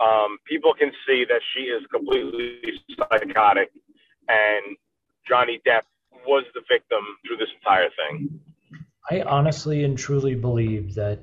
Um, 0.00 0.38
people 0.46 0.74
can 0.74 0.92
see 1.06 1.24
that 1.28 1.40
she 1.54 1.64
is 1.64 1.82
completely 1.92 2.60
psychotic, 2.96 3.70
and 4.28 4.76
Johnny 5.28 5.60
Depp 5.66 5.82
was 6.26 6.44
the 6.54 6.62
victim 6.70 7.00
through 7.26 7.36
this 7.36 7.48
entire 7.60 7.88
thing. 7.96 8.40
I 9.10 9.22
honestly 9.22 9.84
and 9.84 9.96
truly 9.96 10.34
believe 10.34 10.94
that 10.94 11.20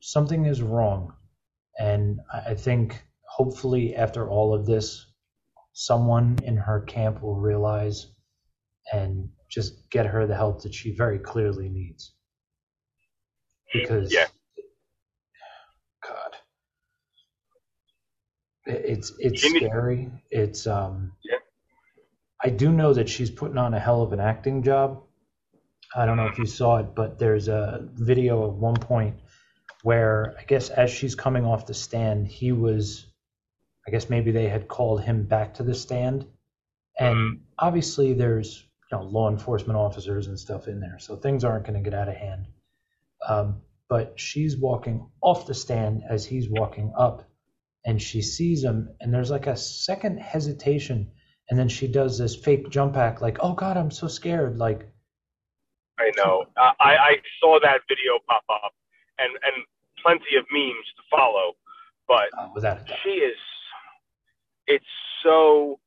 something 0.00 0.46
is 0.46 0.60
wrong. 0.62 1.12
And 1.78 2.20
I 2.32 2.54
think 2.54 3.04
hopefully 3.36 3.96
after 3.96 4.28
all 4.28 4.54
of 4.54 4.64
this, 4.64 5.06
someone 5.72 6.38
in 6.44 6.56
her 6.56 6.80
camp 6.82 7.20
will 7.20 7.34
realize 7.34 8.06
and 8.92 9.28
just 9.50 9.90
get 9.90 10.06
her 10.06 10.26
the 10.26 10.36
help 10.36 10.62
that 10.62 10.72
she 10.72 10.94
very 10.94 11.18
clearly 11.18 11.68
needs. 11.68 12.12
Because, 13.72 14.12
Yeah. 14.12 14.26
God, 16.06 16.36
it's 18.66 19.12
it's 19.18 19.42
scary. 19.42 20.10
It's 20.30 20.66
um, 20.66 21.12
Yeah. 21.24 21.38
I 22.42 22.50
do 22.50 22.70
know 22.70 22.94
that 22.94 23.08
she's 23.08 23.30
putting 23.30 23.58
on 23.58 23.74
a 23.74 23.80
hell 23.80 24.02
of 24.02 24.12
an 24.12 24.20
acting 24.20 24.62
job. 24.62 25.02
I 25.96 26.06
don't 26.06 26.16
know 26.16 26.26
if 26.26 26.38
you 26.38 26.46
saw 26.46 26.76
it, 26.78 26.94
but 26.94 27.18
there's 27.18 27.48
a 27.48 27.88
video 27.94 28.46
at 28.48 28.54
one 28.54 28.76
point 28.76 29.16
where 29.82 30.34
I 30.38 30.44
guess 30.44 30.70
as 30.70 30.90
she's 30.90 31.14
coming 31.14 31.44
off 31.44 31.66
the 31.66 31.74
stand, 31.74 32.26
he 32.28 32.52
was, 32.52 33.06
I 33.86 33.90
guess 33.90 34.08
maybe 34.08 34.30
they 34.30 34.48
had 34.48 34.68
called 34.68 35.02
him 35.02 35.24
back 35.24 35.54
to 35.54 35.62
the 35.62 35.74
stand. 35.74 36.26
And 36.98 37.40
obviously 37.58 38.14
there's, 38.14 38.64
you 38.90 38.98
know, 38.98 39.04
law 39.04 39.28
enforcement 39.28 39.76
officers 39.78 40.28
and 40.28 40.38
stuff 40.38 40.68
in 40.68 40.80
there, 40.80 40.98
so 40.98 41.16
things 41.16 41.44
aren't 41.44 41.66
going 41.66 41.82
to 41.82 41.90
get 41.90 41.98
out 41.98 42.08
of 42.08 42.14
hand. 42.14 42.46
Um, 43.26 43.62
but 43.88 44.18
she's 44.18 44.56
walking 44.56 45.10
off 45.20 45.46
the 45.46 45.54
stand 45.54 46.02
as 46.08 46.24
he's 46.24 46.48
walking 46.48 46.92
up, 46.96 47.28
and 47.84 48.00
she 48.00 48.22
sees 48.22 48.62
him, 48.64 48.94
and 49.00 49.12
there's 49.12 49.30
like 49.30 49.46
a 49.46 49.56
second 49.56 50.18
hesitation, 50.18 51.10
and 51.50 51.58
then 51.58 51.68
she 51.68 51.88
does 51.88 52.18
this 52.18 52.34
fake 52.34 52.70
jump 52.70 52.94
back, 52.94 53.20
like, 53.20 53.38
"Oh 53.40 53.52
God, 53.52 53.76
I'm 53.76 53.90
so 53.90 54.08
scared!" 54.08 54.56
Like, 54.58 54.88
I 55.98 56.10
know. 56.16 56.44
Uh, 56.56 56.72
I, 56.80 56.96
I 56.96 57.16
saw 57.40 57.58
that 57.60 57.80
video 57.88 58.18
pop 58.28 58.44
up, 58.48 58.72
and 59.18 59.30
and 59.44 59.64
plenty 60.02 60.36
of 60.38 60.44
memes 60.50 60.86
to 60.96 61.02
follow. 61.10 61.52
But 62.08 62.30
uh, 62.38 62.48
without 62.54 62.80
a 62.80 62.84
doubt. 62.84 62.98
she 63.02 63.10
is. 63.10 63.36
It's 64.66 64.84
so 65.22 65.78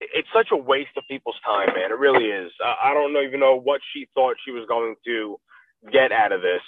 it's 0.00 0.28
such 0.34 0.48
a 0.52 0.56
waste 0.56 0.96
of 0.96 1.04
people's 1.08 1.40
time, 1.44 1.68
man. 1.74 1.90
It 1.90 1.98
really 1.98 2.26
is. 2.26 2.52
I, 2.64 2.90
I 2.90 2.94
don't 2.94 3.16
even 3.24 3.40
know 3.40 3.56
what 3.58 3.80
she 3.92 4.08
thought 4.14 4.36
she 4.44 4.50
was 4.52 4.64
going 4.68 4.94
to 5.06 5.38
get 5.92 6.12
out 6.12 6.32
of 6.32 6.42
this. 6.42 6.62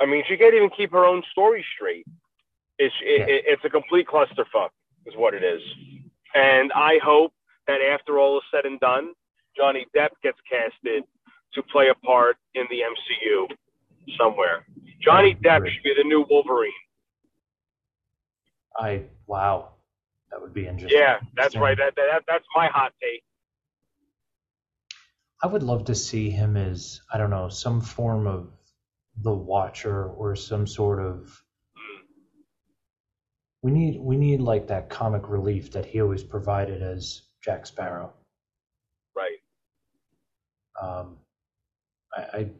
I 0.00 0.06
mean, 0.06 0.24
she 0.28 0.36
can't 0.36 0.54
even 0.54 0.70
keep 0.76 0.92
her 0.92 1.04
own 1.04 1.22
story 1.32 1.64
straight. 1.76 2.06
It's 2.78 2.94
it, 3.02 3.20
Yeah. 3.20 3.34
it, 3.34 3.44
it's 3.46 3.64
a 3.64 3.70
complete 3.70 4.06
clusterfuck, 4.06 4.70
is 5.06 5.14
what 5.16 5.34
it 5.34 5.44
is. 5.44 5.62
And 6.34 6.72
I 6.72 6.98
hope 7.04 7.32
that 7.66 7.80
after 7.80 8.18
all 8.18 8.38
is 8.38 8.44
said 8.52 8.64
and 8.64 8.80
done, 8.80 9.12
Johnny 9.56 9.86
Depp 9.96 10.10
gets 10.22 10.38
casted 10.50 11.04
to 11.54 11.62
play 11.64 11.88
a 11.88 11.94
part 12.06 12.36
in 12.54 12.64
the 12.70 12.78
MCU 12.80 13.46
somewhere. 14.18 14.66
Johnny 15.02 15.34
Depp 15.34 15.66
should 15.68 15.82
be 15.82 15.94
the 15.96 16.04
new 16.04 16.24
Wolverine. 16.30 16.72
I 18.78 19.02
wow, 19.26 19.70
that 20.32 20.40
would 20.40 20.54
be 20.54 20.66
interesting. 20.66 20.98
Yeah, 20.98 21.18
that's 21.36 21.54
right. 21.56 21.76
That, 21.76 21.94
that 21.96 22.22
that's 22.26 22.46
my 22.56 22.66
hot 22.66 22.92
take. 23.00 23.22
I 25.42 25.46
would 25.46 25.62
love 25.62 25.84
to 25.86 25.94
see 25.94 26.30
him 26.30 26.56
as 26.56 27.00
I 27.12 27.18
don't 27.18 27.30
know 27.30 27.48
some 27.48 27.80
form 27.80 28.26
of 28.26 28.50
the 29.16 29.32
Watcher 29.32 30.06
or 30.06 30.34
some 30.34 30.66
sort 30.66 31.00
of. 31.00 31.42
We 33.60 33.70
need 33.70 34.00
we 34.00 34.16
need 34.16 34.40
like 34.40 34.68
that 34.68 34.88
comic 34.88 35.28
relief 35.28 35.72
that 35.72 35.84
he 35.84 36.00
always 36.00 36.22
provided 36.22 36.82
as 36.82 37.22
Jack 37.44 37.66
Sparrow. 37.66 38.12
Right. 39.14 39.38
Um, 40.80 41.18
I, 42.16 42.20
I 42.20 42.50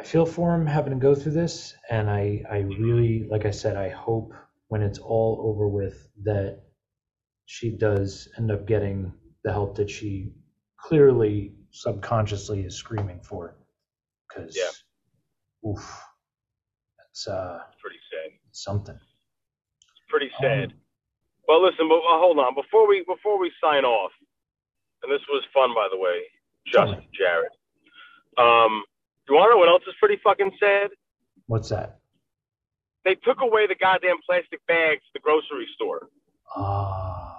I 0.00 0.02
feel 0.02 0.26
for 0.26 0.54
him 0.54 0.66
having 0.66 0.92
to 0.92 0.98
go 0.98 1.14
through 1.14 1.32
this, 1.32 1.74
and 1.88 2.10
I 2.10 2.42
I 2.50 2.58
really 2.58 3.28
like 3.30 3.46
I 3.46 3.52
said 3.52 3.76
I 3.76 3.90
hope 3.90 4.32
when 4.70 4.82
it's 4.82 5.00
all 5.00 5.42
over 5.44 5.68
with 5.68 6.08
that 6.24 6.62
she 7.46 7.70
does 7.72 8.28
end 8.38 8.52
up 8.52 8.66
getting 8.66 9.12
the 9.44 9.52
help 9.52 9.76
that 9.76 9.90
she 9.90 10.32
clearly 10.78 11.54
subconsciously 11.72 12.62
is 12.62 12.76
screaming 12.76 13.20
for, 13.22 13.56
because 14.28 14.56
Yeah. 14.56 14.70
oof, 15.70 16.04
that's 16.98 17.28
uh 17.28 17.64
It's 17.72 17.80
pretty 17.82 18.00
sad. 18.12 18.32
something. 18.52 18.94
It's 18.96 20.02
pretty 20.08 20.30
sad. 20.40 20.72
Um, 20.72 20.80
Well, 21.48 21.62
listen, 21.62 21.88
but 21.88 21.98
uh, 21.98 22.18
hold 22.20 22.38
on 22.38 22.54
before 22.54 22.86
we 22.88 23.04
before 23.06 23.38
we 23.38 23.52
sign 23.62 23.84
off. 23.84 24.12
And 25.02 25.12
this 25.12 25.22
was 25.28 25.44
fun, 25.54 25.74
by 25.74 25.88
the 25.90 25.98
way, 25.98 26.22
me. 26.66 27.08
Jared. 27.14 27.52
Um, 28.38 28.84
do 29.26 29.34
you 29.34 29.38
want 29.40 29.50
to 29.50 29.54
know 29.54 29.58
what 29.58 29.68
else 29.68 29.82
is 29.88 29.94
pretty 30.00 30.18
fucking 30.24 30.52
sad? 30.60 30.90
what's 31.46 31.70
that? 31.70 31.99
They 33.04 33.14
took 33.14 33.40
away 33.40 33.66
the 33.66 33.74
goddamn 33.74 34.16
plastic 34.26 34.64
bags 34.66 35.02
at 35.08 35.12
the 35.14 35.20
grocery 35.20 35.68
store. 35.74 36.08
Ah. 36.54 37.36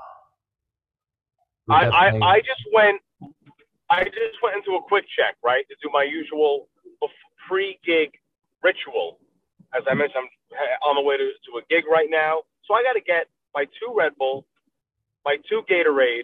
We 1.68 1.76
I, 1.76 1.88
I, 1.88 2.08
I 2.36 2.40
just 2.40 2.64
went 2.74 3.02
I 3.90 4.04
just 4.06 4.42
went 4.42 4.56
into 4.56 4.78
a 4.78 4.82
quick 4.82 5.06
check, 5.16 5.36
right, 5.44 5.66
to 5.68 5.76
do 5.84 5.90
my 5.94 6.04
usual 6.04 6.68
pre 7.48 7.78
gig 7.86 8.12
ritual. 8.64 9.20
As 9.76 9.84
I 9.90 9.94
mentioned, 9.94 10.28
I'm 10.52 10.90
on 10.90 10.96
the 10.96 11.02
way 11.02 11.18
to, 11.18 11.24
to 11.24 11.58
a 11.60 11.62
gig 11.70 11.84
right 11.92 12.08
now. 12.10 12.42
So 12.66 12.74
I 12.74 12.84
got 12.84 12.94
to 12.94 13.02
get 13.02 13.28
my 13.54 13.66
two 13.66 13.94
Red 13.96 14.14
Bull, 14.18 14.46
my 15.26 15.38
two 15.50 15.62
Gatorade, 15.70 16.24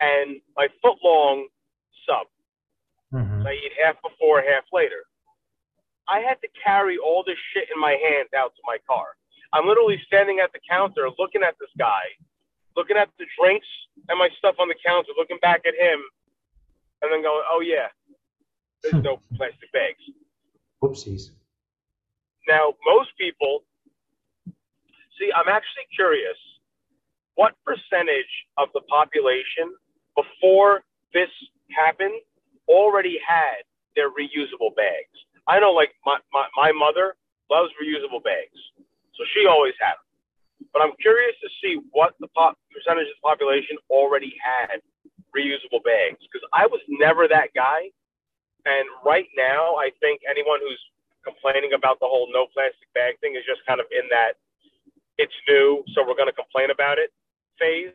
and 0.00 0.40
my 0.56 0.68
foot 0.82 0.98
long 1.02 1.48
sub. 2.06 2.26
Mhm. 3.12 3.46
I 3.46 3.52
eat 3.52 3.72
half 3.84 3.96
before, 4.02 4.42
half 4.42 4.64
later. 4.72 5.04
I 6.08 6.20
had 6.20 6.40
to 6.42 6.48
carry 6.64 6.98
all 6.98 7.24
this 7.26 7.38
shit 7.52 7.68
in 7.74 7.80
my 7.80 7.96
hands 7.96 8.28
out 8.36 8.52
to 8.56 8.62
my 8.66 8.76
car. 8.86 9.16
I'm 9.52 9.66
literally 9.66 10.00
standing 10.06 10.40
at 10.42 10.52
the 10.52 10.60
counter 10.68 11.08
looking 11.18 11.42
at 11.42 11.54
this 11.60 11.70
guy, 11.78 12.12
looking 12.76 12.96
at 12.96 13.08
the 13.18 13.26
drinks 13.38 13.66
and 14.08 14.18
my 14.18 14.28
stuff 14.38 14.56
on 14.58 14.68
the 14.68 14.74
counter, 14.84 15.10
looking 15.16 15.38
back 15.40 15.62
at 15.66 15.74
him, 15.74 16.00
and 17.02 17.12
then 17.12 17.22
going, 17.22 17.42
oh, 17.50 17.60
yeah, 17.60 17.88
there's 18.82 19.02
no 19.02 19.20
plastic 19.36 19.70
bags. 19.72 20.02
Whoopsies. 20.82 21.30
Now, 22.48 22.74
most 22.84 23.10
people, 23.18 23.64
see, 25.18 25.30
I'm 25.34 25.48
actually 25.48 25.88
curious 25.94 26.36
what 27.36 27.54
percentage 27.64 28.30
of 28.58 28.68
the 28.74 28.82
population 28.82 29.72
before 30.14 30.82
this 31.12 31.30
happened 31.70 32.20
already 32.68 33.18
had 33.26 33.64
their 33.96 34.10
reusable 34.10 34.74
bags? 34.76 35.14
I 35.46 35.60
know, 35.60 35.72
like, 35.72 35.92
my, 36.04 36.18
my, 36.32 36.46
my 36.56 36.72
mother 36.72 37.16
loves 37.50 37.70
reusable 37.76 38.22
bags, 38.22 38.56
so 39.14 39.24
she 39.34 39.46
always 39.46 39.74
had 39.80 39.94
them. 40.00 40.68
But 40.72 40.82
I'm 40.82 40.96
curious 41.00 41.36
to 41.42 41.48
see 41.62 41.78
what 41.92 42.14
the 42.20 42.28
pop, 42.28 42.58
percentage 42.72 43.08
of 43.08 43.16
the 43.20 43.24
population 43.24 43.76
already 43.90 44.34
had 44.40 44.80
reusable 45.36 45.82
bags 45.84 46.18
because 46.24 46.46
I 46.52 46.66
was 46.66 46.80
never 46.88 47.28
that 47.28 47.52
guy. 47.54 47.90
And 48.64 48.88
right 49.04 49.28
now, 49.36 49.76
I 49.76 49.92
think 50.00 50.22
anyone 50.24 50.58
who's 50.62 50.80
complaining 51.22 51.72
about 51.76 52.00
the 52.00 52.08
whole 52.08 52.28
no 52.32 52.46
plastic 52.52 52.88
bag 52.94 53.20
thing 53.20 53.36
is 53.36 53.44
just 53.44 53.60
kind 53.68 53.80
of 53.80 53.86
in 53.92 54.08
that 54.08 54.40
it's 55.18 55.34
new, 55.48 55.84
so 55.94 56.02
we're 56.02 56.16
going 56.16 56.32
to 56.32 56.34
complain 56.34 56.70
about 56.70 56.98
it 56.98 57.12
phase 57.58 57.92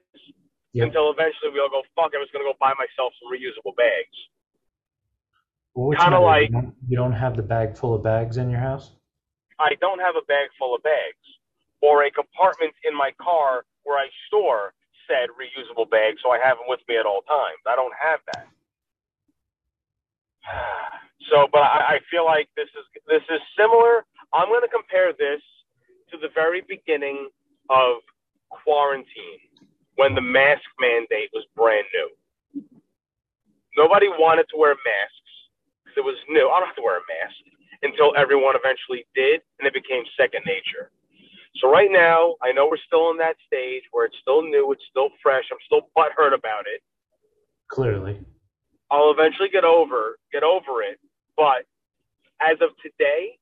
Yep. 0.73 0.93
until 0.93 1.09
eventually 1.09 1.49
we 1.49 1.57
all 1.57 1.69
go, 1.69 1.81
fuck, 1.97 2.13
I'm 2.13 2.21
just 2.21 2.29
going 2.29 2.45
to 2.45 2.53
go 2.53 2.57
buy 2.61 2.77
myself 2.77 3.09
some 3.17 3.33
reusable 3.33 3.73
bags. 3.73 4.13
Well, 5.79 5.97
Kinda 5.97 6.19
like- 6.19 6.49
you 6.49 6.61
don't, 6.61 6.75
you 6.89 6.97
don't 6.97 7.13
have 7.13 7.37
the 7.37 7.41
bag 7.41 7.77
full 7.77 7.95
of 7.95 8.03
bags 8.03 8.35
in 8.35 8.49
your 8.49 8.59
house. 8.59 8.91
I 9.59 9.75
don't 9.79 9.99
have 9.99 10.17
a 10.17 10.21
bag 10.23 10.49
full 10.59 10.75
of 10.75 10.83
bags 10.83 11.23
or 11.79 12.03
a 12.03 12.11
compartment 12.11 12.73
in 12.83 12.93
my 12.93 13.11
car 13.11 13.63
where 13.83 13.97
I 13.97 14.09
store 14.27 14.73
said 15.07 15.29
reusable 15.39 15.89
bags, 15.89 16.19
so 16.21 16.31
I 16.31 16.39
have 16.39 16.57
them 16.57 16.67
with 16.67 16.81
me 16.89 16.97
at 16.97 17.05
all 17.05 17.21
times. 17.21 17.59
I 17.65 17.75
don't 17.77 17.93
have 17.95 18.19
that. 18.33 18.47
So, 21.29 21.47
but 21.51 21.61
I, 21.61 21.95
I 21.95 21.99
feel 22.09 22.25
like 22.25 22.49
this 22.55 22.69
is 22.69 22.85
this 23.05 23.21
is 23.29 23.39
similar. 23.55 24.03
I'm 24.33 24.47
going 24.47 24.63
to 24.63 24.67
compare 24.69 25.13
this 25.13 25.41
to 26.09 26.17
the 26.17 26.29
very 26.33 26.61
beginning 26.67 27.29
of 27.69 27.97
quarantine 28.49 29.37
when 29.95 30.15
the 30.15 30.21
mask 30.21 30.63
mandate 30.79 31.29
was 31.33 31.45
brand 31.55 31.85
new. 31.93 32.63
Nobody 33.77 34.07
wanted 34.07 34.47
to 34.49 34.57
wear 34.57 34.73
masks 34.73 35.28
it 35.99 36.05
was 36.07 36.15
new. 36.31 36.47
I 36.47 36.63
don't 36.63 36.71
have 36.71 36.79
to 36.79 36.81
wear 36.81 37.03
a 37.03 37.07
mask 37.11 37.43
until 37.83 38.15
everyone 38.15 38.55
eventually 38.55 39.03
did, 39.11 39.43
and 39.59 39.67
it 39.67 39.73
became 39.75 40.03
second 40.15 40.47
nature. 40.47 40.95
So 41.59 41.67
right 41.67 41.91
now, 41.91 42.39
I 42.41 42.53
know 42.55 42.71
we're 42.71 42.79
still 42.87 43.11
in 43.11 43.17
that 43.17 43.35
stage 43.45 43.83
where 43.91 44.05
it's 44.05 44.15
still 44.21 44.41
new, 44.41 44.71
it's 44.71 44.83
still 44.89 45.09
fresh. 45.21 45.43
I'm 45.51 45.59
still 45.67 45.91
butthurt 45.91 46.31
about 46.31 46.63
it. 46.71 46.79
Clearly. 47.67 48.23
I'll 48.89 49.11
eventually 49.11 49.49
get 49.49 49.65
over 49.65 50.17
get 50.31 50.41
over 50.41 50.81
it, 50.81 50.97
but 51.35 51.67
as 52.41 52.57
of 52.61 52.69
today, 52.81 53.37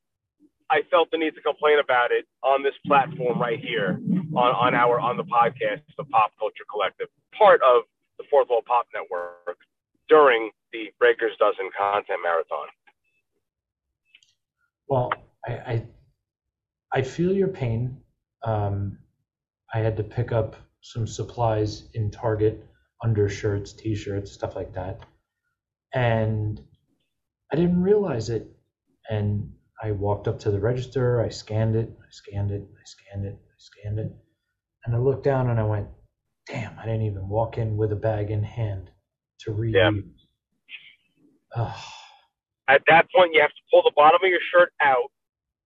I 0.70 0.82
felt 0.89 1.12
the 1.12 1.17
need 1.17 1.36
to 1.36 1.41
complain 1.41 1.80
about 1.80 2.12
it 2.12 2.26
on 2.43 2.63
this 2.63 2.74
platform 2.86 3.39
right 3.39 3.60
here 3.60 4.02
on, 4.36 4.52
on 4.52 4.76
our 4.76 5.00
on 5.00 5.15
the 5.15 5.24
podcast, 5.24 5.86
the 5.96 6.04
Pop 6.04 6.34
Culture 6.39 6.65
Collective, 6.70 7.08
part 7.38 7.62
of 7.62 7.84
the 8.17 8.26
Fourth 8.30 8.50
Wall 8.50 8.63
Pop 8.65 8.88
Network 8.93 9.56
during 10.10 10.52
the 10.72 10.91
Breakers 11.00 11.34
Dozen 11.39 11.70
content 11.78 12.20
marathon. 12.24 12.67
Well, 14.88 15.12
I, 15.47 15.51
I, 15.51 15.88
I 16.93 17.01
feel 17.01 17.34
your 17.34 17.49
pain. 17.49 17.97
Um, 18.43 18.99
I 19.74 19.80
had 19.80 19.97
to 19.97 20.03
pick 20.03 20.32
up 20.32 20.55
some 20.82 21.08
supplies 21.08 21.89
in 21.93 22.12
Target, 22.12 22.66
undershirts, 23.03 23.74
t-shirts, 23.74 24.32
stuff 24.32 24.55
like 24.55 24.74
that, 24.74 25.01
and 25.93 26.62
I 27.51 27.55
didn't 27.55 27.82
realize 27.82 28.30
it. 28.30 28.47
And 29.10 29.51
I 29.82 29.91
walked 29.91 30.28
up 30.28 30.39
to 30.39 30.51
the 30.51 30.60
register. 30.60 31.22
I 31.22 31.30
scanned 31.30 31.76
it. 31.76 31.89
I 31.99 32.10
scanned 32.12 32.51
it. 32.51 32.64
I 32.64 32.84
scanned 32.86 33.26
it. 33.26 33.38
I 33.38 33.55
scanned 33.58 33.99
it, 33.99 34.12
and 34.86 34.95
I 34.95 34.99
looked 34.99 35.24
down 35.24 35.49
and 35.49 35.60
I 35.60 35.64
went, 35.64 35.88
"Damn! 36.47 36.78
I 36.80 36.86
didn't 36.86 37.03
even 37.03 37.28
walk 37.28 37.58
in 37.58 37.76
with 37.78 37.91
a 37.91 37.95
bag 37.95 38.32
in 38.32 38.43
hand 38.43 38.91
to 39.41 39.51
reuse." 39.51 39.73
Yeah. 39.73 39.91
At 42.69 42.81
that 42.88 43.07
point, 43.15 43.33
you 43.33 43.41
have 43.41 43.49
to 43.51 43.63
pull 43.71 43.81
the 43.83 43.91
bottom 43.95 44.19
of 44.23 44.29
your 44.29 44.39
shirt 44.53 44.71
out, 44.81 45.09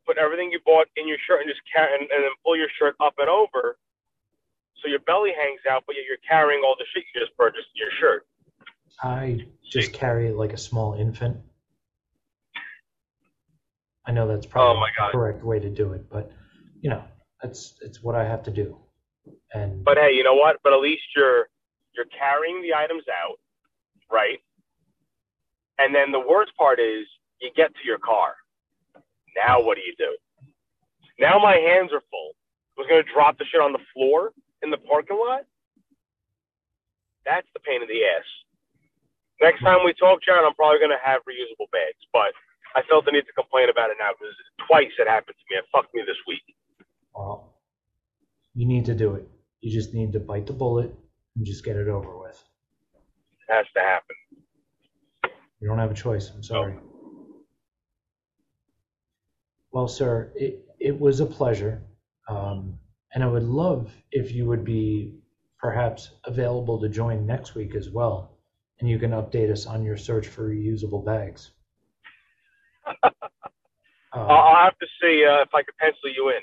put 0.07 0.17
everything 0.17 0.51
you 0.51 0.59
bought 0.65 0.87
in 0.97 1.07
your 1.07 1.17
shirt, 1.27 1.41
and 1.41 1.49
just 1.49 1.61
carry, 1.73 1.93
and, 1.93 2.09
and 2.11 2.23
then 2.23 2.31
pull 2.45 2.55
your 2.57 2.69
shirt 2.79 2.95
up 3.01 3.13
and 3.19 3.29
over, 3.29 3.77
so 4.81 4.89
your 4.89 4.99
belly 5.01 5.31
hangs 5.37 5.61
out, 5.69 5.83
but 5.87 5.95
yet 5.95 6.05
you're 6.07 6.21
carrying 6.27 6.61
all 6.65 6.75
the 6.77 6.85
shit 6.93 7.03
you 7.13 7.21
just 7.21 7.35
purchased 7.37 7.67
in 7.75 7.79
your 7.81 7.91
shirt. 7.99 8.25
I 9.01 9.45
just 9.71 9.93
carry 9.93 10.27
it 10.29 10.35
like 10.35 10.53
a 10.53 10.57
small 10.57 10.93
infant. 10.95 11.37
I 14.05 14.11
know 14.11 14.27
that's 14.27 14.45
probably 14.45 14.89
Oh 14.99 15.05
the 15.07 15.11
correct 15.11 15.43
way 15.43 15.59
to 15.59 15.69
do 15.69 15.93
it, 15.93 16.09
but 16.09 16.31
you 16.81 16.89
know, 16.89 17.03
that's 17.41 17.75
it's 17.81 18.03
what 18.03 18.15
I 18.15 18.23
have 18.25 18.43
to 18.43 18.51
do. 18.51 18.77
And 19.53 19.83
But 19.83 19.97
hey, 19.97 20.11
you 20.13 20.23
know 20.23 20.35
what? 20.35 20.57
But 20.63 20.73
at 20.73 20.79
least 20.81 21.03
you're 21.15 21.47
you're 21.95 22.05
carrying 22.17 22.61
the 22.61 22.73
items 22.75 23.03
out, 23.09 23.37
right? 24.11 24.39
And 25.79 25.95
then 25.95 26.11
the 26.11 26.19
worst 26.19 26.51
part 26.57 26.79
is 26.79 27.07
you 27.41 27.49
get 27.55 27.73
to 27.73 27.83
your 27.85 27.99
car. 27.99 28.35
Now 29.35 29.61
what 29.63 29.75
do 29.77 29.81
you 29.81 29.95
do? 29.97 30.17
Now 31.19 31.39
my 31.39 31.55
hands 31.55 31.91
are 31.93 32.01
full. 32.11 32.33
I 32.77 32.81
was 32.81 32.87
gonna 32.89 33.03
drop 33.13 33.37
the 33.37 33.45
shit 33.51 33.61
on 33.61 33.73
the 33.73 33.83
floor 33.93 34.31
in 34.63 34.69
the 34.71 34.77
parking 34.77 35.17
lot. 35.17 35.45
That's 37.25 37.47
the 37.53 37.59
pain 37.59 37.81
in 37.81 37.87
the 37.87 38.03
ass. 38.05 38.25
Next 39.41 39.61
time 39.61 39.79
we 39.85 39.93
talk, 39.93 40.21
Jared, 40.23 40.45
I'm 40.45 40.53
probably 40.53 40.79
going 40.79 40.93
to 40.93 41.01
have 41.03 41.21
reusable 41.25 41.69
bags, 41.71 42.01
but 42.13 42.33
I 42.75 42.81
felt 42.89 43.05
the 43.05 43.11
need 43.11 43.25
to 43.25 43.33
complain 43.33 43.69
about 43.69 43.89
it 43.89 43.97
now 43.99 44.11
because 44.13 44.35
twice 44.67 44.93
it 44.99 45.07
happened 45.07 45.35
to 45.37 45.45
me. 45.49 45.57
It 45.57 45.65
fucked 45.71 45.93
me 45.93 46.01
this 46.05 46.17
week. 46.27 46.43
Well, 47.15 47.55
you 48.53 48.67
need 48.67 48.85
to 48.85 48.95
do 48.95 49.15
it. 49.15 49.27
You 49.61 49.71
just 49.71 49.93
need 49.93 50.13
to 50.13 50.19
bite 50.19 50.47
the 50.47 50.53
bullet 50.53 50.93
and 51.35 51.45
just 51.45 51.65
get 51.65 51.75
it 51.75 51.87
over 51.87 52.17
with. 52.17 52.41
Has 53.51 53.65
to 53.75 53.81
happen. 53.81 54.15
You 55.59 55.67
don't 55.67 55.77
have 55.77 55.91
a 55.91 55.95
choice. 55.95 56.31
I'm 56.33 56.41
sorry. 56.41 56.75
Well, 59.71 59.89
sir, 59.89 60.31
it, 60.35 60.65
it 60.79 60.97
was 60.97 61.19
a 61.19 61.25
pleasure. 61.25 61.83
Um, 62.29 62.79
and 63.13 63.23
I 63.23 63.27
would 63.27 63.43
love 63.43 63.91
if 64.11 64.31
you 64.31 64.45
would 64.45 64.63
be 64.63 65.15
perhaps 65.59 66.11
available 66.23 66.79
to 66.79 66.87
join 66.87 67.25
next 67.25 67.53
week 67.53 67.75
as 67.75 67.89
well. 67.89 68.37
And 68.79 68.89
you 68.89 68.97
can 68.97 69.11
update 69.11 69.51
us 69.51 69.65
on 69.65 69.83
your 69.83 69.97
search 69.97 70.27
for 70.27 70.49
reusable 70.49 71.05
bags. 71.05 71.51
I'll, 74.13 74.29
I'll 74.29 74.63
have 74.63 74.77
to 74.79 74.87
see 75.01 75.25
uh, 75.25 75.41
if 75.41 75.53
I 75.53 75.61
can 75.61 75.73
pencil 75.79 76.09
you 76.15 76.29
in. 76.29 76.41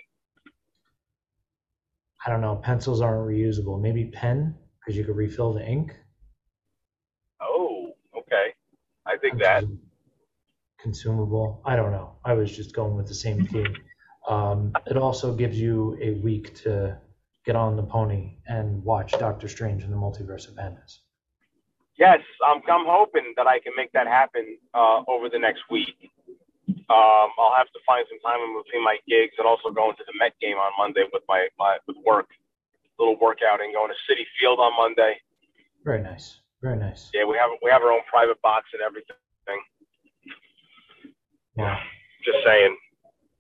I 2.24 2.30
don't 2.30 2.40
know. 2.42 2.56
Pencils 2.56 3.00
aren't 3.00 3.28
reusable. 3.28 3.80
Maybe 3.80 4.06
pen, 4.06 4.54
because 4.78 4.96
you 4.96 5.04
could 5.04 5.16
refill 5.16 5.52
the 5.54 5.66
ink. 5.66 5.94
Oh, 7.40 7.92
okay. 8.16 8.54
I 9.09 9.16
think 9.16 9.38
that. 9.40 9.64
Consumable. 10.80 11.61
I 11.64 11.74
don't 11.74 11.90
know. 11.90 12.16
I 12.24 12.34
was 12.34 12.54
just 12.54 12.74
going 12.74 12.94
with 12.94 13.09
the 13.09 13.14
same 13.14 13.46
theme. 13.52 13.74
Um, 14.28 14.72
it 14.86 14.96
also 14.96 15.34
gives 15.34 15.59
you 15.59 15.98
a 16.00 16.12
week 16.20 16.54
to 16.62 16.98
get 17.44 17.56
on 17.56 17.76
the 17.76 17.82
pony 17.82 18.36
and 18.46 18.84
watch 18.84 19.12
Doctor 19.12 19.48
Strange 19.48 19.82
in 19.82 19.90
the 19.90 19.96
Multiverse 19.96 20.48
of 20.48 20.56
Madness. 20.56 21.00
Yes, 21.98 22.20
I'm, 22.46 22.62
I'm 22.70 22.86
hoping 22.86 23.32
that 23.36 23.46
I 23.46 23.59
can 23.59 23.72
make 23.76 23.90
that 23.92 24.06
happen 24.06 24.59
uh, 24.74 25.02
over 25.09 25.28
the 25.28 25.38
next 25.38 25.62
week. 25.70 25.96
Um, 26.68 27.28
I'll 27.40 27.56
have 27.56 27.66
to 27.72 27.80
find 27.86 28.04
some 28.09 28.20
time 28.20 28.40
in 28.44 28.54
between 28.62 28.84
my 28.84 28.98
gigs 29.09 29.34
and 29.38 29.48
also 29.48 29.70
going 29.70 29.96
to 29.96 30.04
the 30.06 30.12
Met 30.18 30.34
game 30.40 30.56
on 30.56 30.72
Monday 30.78 31.04
with 31.12 31.22
my, 31.26 31.48
my 31.59 31.78
with 31.88 31.96
work, 32.06 32.28
little 32.98 33.18
workout 33.18 33.61
and 33.61 33.74
going 33.74 33.90
to 33.90 34.12
Citi 34.12 34.24
Field 34.38 34.61
on 34.61 34.72
Monday. 34.76 35.16
Very 35.84 36.02
nice. 36.02 36.38
Very 36.62 36.76
nice. 36.76 37.11
Yeah, 37.14 37.24
we 37.24 37.36
have 37.36 37.50
we 37.62 37.70
have 37.70 37.82
our 37.82 37.92
own 37.92 38.00
private 38.11 38.40
box 38.42 38.66
and 38.72 38.82
everything. 38.82 39.16
Yeah. 41.56 41.78
Just 42.24 42.38
saying, 42.44 42.76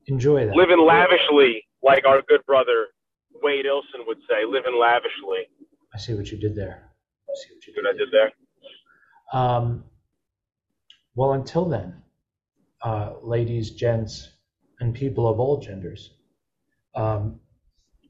Enjoy 0.06 0.46
that. 0.46 0.54
living 0.56 0.80
lavishly, 0.84 1.64
like 1.82 2.04
our 2.06 2.22
good 2.22 2.44
brother 2.46 2.88
Wade 3.42 3.64
Wilson 3.66 4.00
would 4.06 4.18
say, 4.28 4.44
living 4.44 4.76
lavishly. 4.80 5.46
I 5.94 5.98
see 5.98 6.14
what 6.14 6.30
you 6.30 6.38
did 6.38 6.56
there. 6.56 6.90
I 7.28 7.32
see 7.34 7.54
what 7.54 7.66
you 7.66 7.72
See 7.74 7.80
what 7.80 7.94
I 7.94 7.96
did 7.98 8.08
there? 8.10 8.32
Um, 9.32 9.84
well, 11.14 11.32
until 11.34 11.68
then, 11.68 12.02
uh, 12.82 13.12
ladies, 13.22 13.70
gents, 13.72 14.28
and 14.80 14.94
people 14.94 15.28
of 15.28 15.38
all 15.38 15.60
genders, 15.60 16.14
um, 16.94 17.38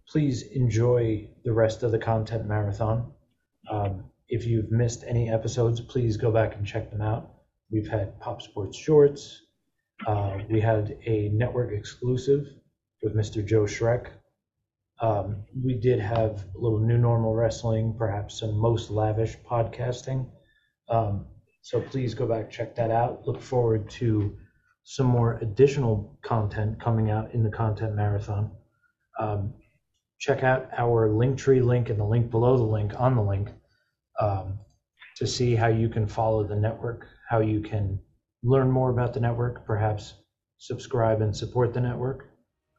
please 0.09 0.42
enjoy 0.42 1.28
the 1.44 1.52
rest 1.52 1.82
of 1.82 1.92
the 1.92 1.98
content 1.98 2.46
marathon. 2.46 3.12
Um, 3.70 4.04
if 4.28 4.46
you've 4.46 4.70
missed 4.70 5.04
any 5.06 5.30
episodes, 5.30 5.80
please 5.80 6.16
go 6.16 6.30
back 6.30 6.56
and 6.56 6.66
check 6.66 6.90
them 6.90 7.00
out. 7.00 7.30
We've 7.70 7.88
had 7.88 8.20
Pop 8.20 8.42
Sports 8.42 8.76
Shorts. 8.76 9.42
Uh, 10.06 10.38
we 10.50 10.60
had 10.60 10.98
a 11.06 11.30
network 11.30 11.72
exclusive 11.72 12.46
with 13.02 13.16
Mr. 13.16 13.44
Joe 13.44 13.62
Shrek. 13.62 14.08
Um, 15.00 15.44
we 15.64 15.74
did 15.74 16.00
have 16.00 16.44
a 16.54 16.58
little 16.58 16.80
new 16.80 16.98
normal 16.98 17.34
wrestling, 17.34 17.94
perhaps 17.96 18.40
some 18.40 18.58
most 18.58 18.90
lavish 18.90 19.36
podcasting. 19.48 20.28
Um, 20.88 21.26
so 21.62 21.80
please 21.80 22.14
go 22.14 22.26
back, 22.26 22.50
check 22.50 22.74
that 22.76 22.90
out. 22.90 23.26
Look 23.26 23.40
forward 23.40 23.88
to 23.90 24.36
some 24.84 25.06
more 25.06 25.38
additional 25.40 26.18
content 26.22 26.80
coming 26.80 27.10
out 27.10 27.32
in 27.32 27.42
the 27.42 27.50
content 27.50 27.94
marathon. 27.94 28.50
Um, 29.18 29.54
check 30.18 30.42
out 30.42 30.68
our 30.76 31.08
Linktree 31.08 31.64
link 31.64 31.90
and 31.90 31.98
the 31.98 32.04
link 32.04 32.30
below 32.30 32.56
the 32.56 32.62
link 32.62 32.92
on 32.98 33.14
the 33.14 33.22
link 33.22 33.50
um, 34.18 34.58
to 35.16 35.26
see 35.26 35.54
how 35.54 35.68
you 35.68 35.88
can 35.88 36.06
follow 36.06 36.44
the 36.44 36.56
network, 36.56 37.06
how 37.28 37.40
you 37.40 37.60
can 37.60 37.98
learn 38.42 38.70
more 38.70 38.90
about 38.90 39.12
the 39.14 39.20
network, 39.20 39.64
perhaps 39.66 40.14
subscribe 40.58 41.20
and 41.20 41.36
support 41.36 41.72
the 41.72 41.80
network 41.80 42.28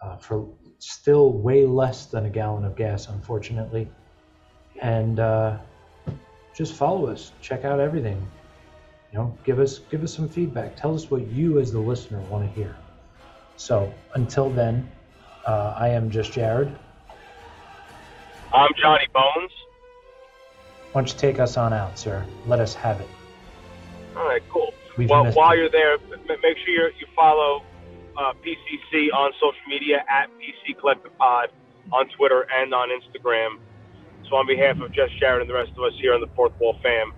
uh, 0.01 0.17
for 0.17 0.47
still 0.79 1.33
way 1.33 1.65
less 1.65 2.05
than 2.05 2.25
a 2.25 2.29
gallon 2.29 2.63
of 2.63 2.75
gas, 2.75 3.07
unfortunately. 3.07 3.87
And 4.81 5.19
uh, 5.19 5.57
just 6.55 6.73
follow 6.73 7.07
us. 7.07 7.31
Check 7.41 7.65
out 7.65 7.79
everything. 7.79 8.25
You 9.11 9.19
know, 9.19 9.37
give 9.43 9.59
us 9.59 9.79
give 9.79 10.03
us 10.03 10.13
some 10.13 10.29
feedback. 10.29 10.75
Tell 10.75 10.93
us 10.93 11.09
what 11.09 11.27
you 11.27 11.59
as 11.59 11.71
the 11.71 11.79
listener 11.79 12.19
want 12.29 12.47
to 12.47 12.51
hear. 12.53 12.75
So 13.55 13.91
until 14.13 14.49
then, 14.49 14.89
uh, 15.45 15.73
I 15.75 15.89
am 15.89 16.11
just 16.11 16.31
Jared. 16.31 16.73
I'm 18.53 18.69
Johnny 18.81 19.07
Bones. 19.13 19.51
Why 20.91 21.01
don't 21.01 21.13
you 21.13 21.19
take 21.19 21.39
us 21.39 21.55
on 21.57 21.71
out, 21.71 21.99
sir? 21.99 22.25
Let 22.47 22.59
us 22.59 22.73
have 22.73 22.99
it. 22.99 23.07
All 24.15 24.25
right, 24.25 24.41
cool. 24.49 24.73
We've 24.97 25.09
well, 25.09 25.31
while 25.31 25.55
you. 25.55 25.61
you're 25.61 25.69
there, 25.69 25.97
make 26.27 26.57
sure 26.57 26.69
you're, 26.69 26.89
you 26.89 27.07
follow 27.15 27.63
uh, 28.17 28.33
PCC 28.43 29.13
on 29.13 29.31
social 29.33 29.61
media 29.67 30.03
at 30.09 30.29
PC 30.39 30.77
Collective 30.79 31.15
Pod 31.17 31.49
on 31.93 32.09
Twitter 32.09 32.47
and 32.53 32.73
on 32.73 32.89
Instagram. 32.89 33.59
So, 34.29 34.35
on 34.35 34.47
behalf 34.47 34.79
of 34.81 34.91
Jess 34.91 35.09
Jared 35.19 35.41
and 35.41 35.49
the 35.49 35.53
rest 35.53 35.71
of 35.71 35.83
us 35.83 35.93
here 35.99 36.13
on 36.13 36.21
the 36.21 36.29
Fourth 36.35 36.53
Wall 36.59 36.75
fam, 36.83 37.13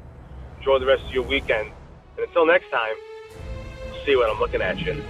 enjoy 0.57 0.79
the 0.79 0.85
rest 0.85 1.03
of 1.05 1.11
your 1.11 1.23
weekend. 1.23 1.71
And 2.17 2.27
until 2.27 2.45
next 2.45 2.69
time, 2.69 2.95
see 4.05 4.15
what 4.15 4.29
I'm 4.29 4.39
looking 4.39 4.61
at 4.61 4.79
you. 4.79 5.01